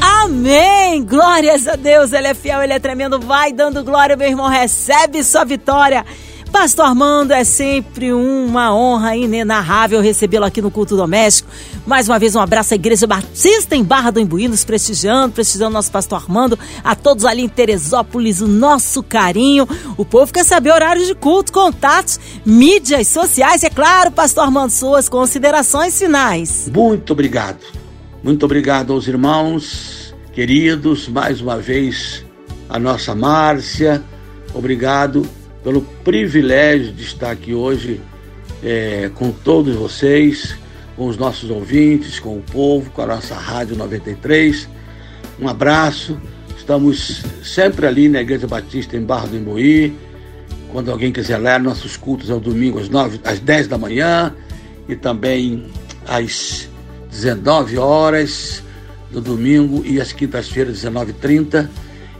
Amém! 0.00 1.04
Glórias 1.04 1.68
a 1.68 1.76
Deus, 1.76 2.14
Ele 2.14 2.28
é 2.28 2.32
fiel, 2.32 2.62
Ele 2.62 2.72
é 2.72 2.78
tremendo. 2.78 3.20
Vai 3.20 3.52
dando 3.52 3.84
glória, 3.84 4.16
meu 4.16 4.26
irmão, 4.26 4.48
recebe 4.48 5.22
sua 5.22 5.44
vitória. 5.44 6.02
Pastor 6.50 6.86
Armando, 6.86 7.32
é 7.32 7.44
sempre 7.44 8.10
uma 8.10 8.74
honra 8.74 9.14
inenarrável 9.14 10.00
recebê-lo 10.00 10.46
aqui 10.46 10.62
no 10.62 10.70
Culto 10.70 10.96
Doméstico. 10.96 11.50
Mais 11.84 12.08
uma 12.08 12.18
vez, 12.18 12.36
um 12.36 12.40
abraço 12.40 12.74
à 12.74 12.76
Igreja 12.76 13.06
Batista 13.06 13.74
em 13.74 13.82
Barra 13.82 14.12
do 14.12 14.20
Imbuí, 14.20 14.46
nos 14.46 14.64
prestigiando, 14.64 15.32
prestigiando 15.32 15.72
nosso 15.72 15.90
pastor 15.90 16.18
Armando, 16.18 16.56
a 16.84 16.94
todos 16.94 17.24
ali 17.24 17.42
em 17.42 17.48
Teresópolis, 17.48 18.40
o 18.40 18.46
nosso 18.46 19.02
carinho. 19.02 19.68
O 19.96 20.04
povo 20.04 20.32
quer 20.32 20.44
saber 20.44 20.70
horários 20.70 21.08
de 21.08 21.14
culto, 21.14 21.52
contatos, 21.52 22.20
mídias 22.46 23.08
sociais. 23.08 23.62
E 23.62 23.66
é 23.66 23.70
claro, 23.70 24.12
pastor 24.12 24.44
Armando, 24.44 24.70
suas 24.70 25.08
considerações 25.08 25.98
finais. 25.98 26.70
Muito 26.72 27.12
obrigado. 27.12 27.60
Muito 28.22 28.44
obrigado 28.44 28.92
aos 28.92 29.08
irmãos 29.08 30.14
queridos, 30.32 31.08
mais 31.08 31.40
uma 31.40 31.58
vez 31.58 32.24
a 32.68 32.78
nossa 32.78 33.14
Márcia. 33.14 34.02
Obrigado 34.54 35.26
pelo 35.64 35.82
privilégio 36.04 36.92
de 36.92 37.02
estar 37.02 37.32
aqui 37.32 37.52
hoje 37.52 38.00
é, 38.62 39.10
com 39.14 39.32
todos 39.32 39.74
vocês, 39.74 40.56
com 40.96 41.06
os 41.06 41.16
nossos 41.16 41.50
ouvintes, 41.50 42.18
com 42.18 42.36
o 42.36 42.42
povo, 42.42 42.90
com 42.90 43.02
a 43.02 43.06
nossa 43.06 43.34
Rádio 43.34 43.76
93. 43.76 44.68
Um 45.40 45.48
abraço. 45.48 46.18
Estamos 46.56 47.22
sempre 47.42 47.86
ali 47.86 48.08
na 48.08 48.20
Igreja 48.20 48.46
Batista 48.46 48.96
em 48.96 49.02
Barra 49.02 49.26
do 49.26 49.36
Imbuí. 49.36 49.96
Quando 50.70 50.90
alguém 50.90 51.12
quiser 51.12 51.38
ler, 51.38 51.60
nossos 51.60 51.96
cultos 51.96 52.30
é 52.30 52.34
o 52.34 52.40
domingo 52.40 52.78
às, 52.78 52.88
9, 52.88 53.20
às 53.24 53.40
10 53.40 53.68
da 53.68 53.76
manhã 53.76 54.34
e 54.88 54.96
também 54.96 55.66
às 56.06 56.68
19 57.10 57.78
horas 57.78 58.62
do 59.10 59.20
domingo 59.20 59.84
e 59.84 60.00
às 60.00 60.12
quintas-feiras, 60.12 60.82
19h30. 60.82 61.68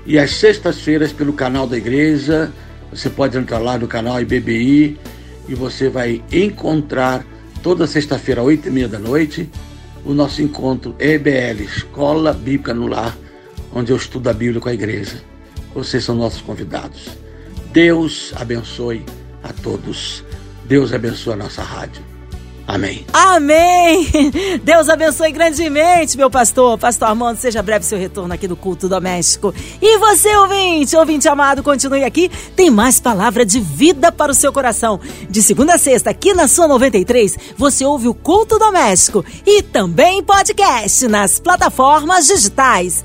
E 0.05 0.19
às 0.19 0.33
sextas-feiras 0.33 1.13
pelo 1.13 1.33
canal 1.33 1.67
da 1.67 1.77
igreja 1.77 2.53
você 2.93 3.09
pode 3.09 3.39
entrar 3.39 3.59
lá 3.59 3.79
no 3.79 3.89
canal 3.89 4.21
IBBI 4.21 4.99
e 5.49 5.55
você 5.55 5.89
vai 5.89 6.23
encontrar 6.31 7.25
toda 7.63 7.87
sexta-feira, 7.87 8.43
oito 8.43 8.69
e 8.69 8.71
meia 8.71 8.89
da 8.89 8.99
noite, 8.99 9.49
o 10.05 10.13
nosso 10.13 10.43
encontro 10.43 10.97
EBL, 10.99 11.63
Escola 11.63 12.33
Bíblica 12.33 12.75
no 12.75 12.89
Lar, 12.89 13.17
onde 13.73 13.93
eu 13.93 13.97
estudo 13.97 14.29
a 14.29 14.33
Bíblia 14.33 14.61
com 14.61 14.69
a 14.69 14.75
igreja. 14.75 15.23
Vocês 15.73 16.03
são 16.03 16.17
nossos 16.17 16.43
convidados. 16.43 17.09
Deus 17.73 18.33
abençoe 18.37 19.07
a 19.45 19.53
todos. 19.53 20.25
Deus 20.65 20.93
abençoe 20.93 21.35
a 21.35 21.37
nossa 21.37 21.63
rádio. 21.63 22.03
Amém. 22.67 23.05
Amém. 23.13 24.09
Deus 24.63 24.89
abençoe 24.89 25.33
grandemente, 25.33 26.17
meu 26.17 26.31
pastor. 26.31 26.79
Pastor 26.79 27.09
Armando, 27.09 27.37
seja 27.37 27.63
breve 27.63 27.85
seu 27.85 27.99
retorno 27.99 28.33
aqui 28.33 28.47
do 28.47 28.57
culto 28.57 28.89
doméstico. 28.89 29.53
E 29.81 29.99
você, 29.99 30.35
ouvinte, 30.37 30.97
ouvinte 30.97 31.29
amado, 31.29 31.63
continue 31.63 32.05
aqui. 32.05 32.31
Tem 32.55 32.71
mais 32.71 33.01
palavra 33.01 33.45
de 33.45 33.61
vida 33.61 34.13
para 34.13 34.33
o 34.33 34.35
seu 34.35 34.53
coração. 34.53 35.01
De 35.29 35.43
segunda 35.43 35.75
a 35.75 35.79
sexta, 35.79 36.11
aqui 36.11 36.33
na 36.35 36.47
sua 36.47 36.69
93, 36.69 37.37
você 37.57 37.85
ouve 37.85 38.09
o 38.09 38.15
culto 38.15 38.59
doméstico 38.59 39.25
e 39.47 39.63
também 39.63 40.23
podcast 40.23 41.07
nas 41.09 41.41
plataformas 41.41 42.27
digitais. 42.27 43.05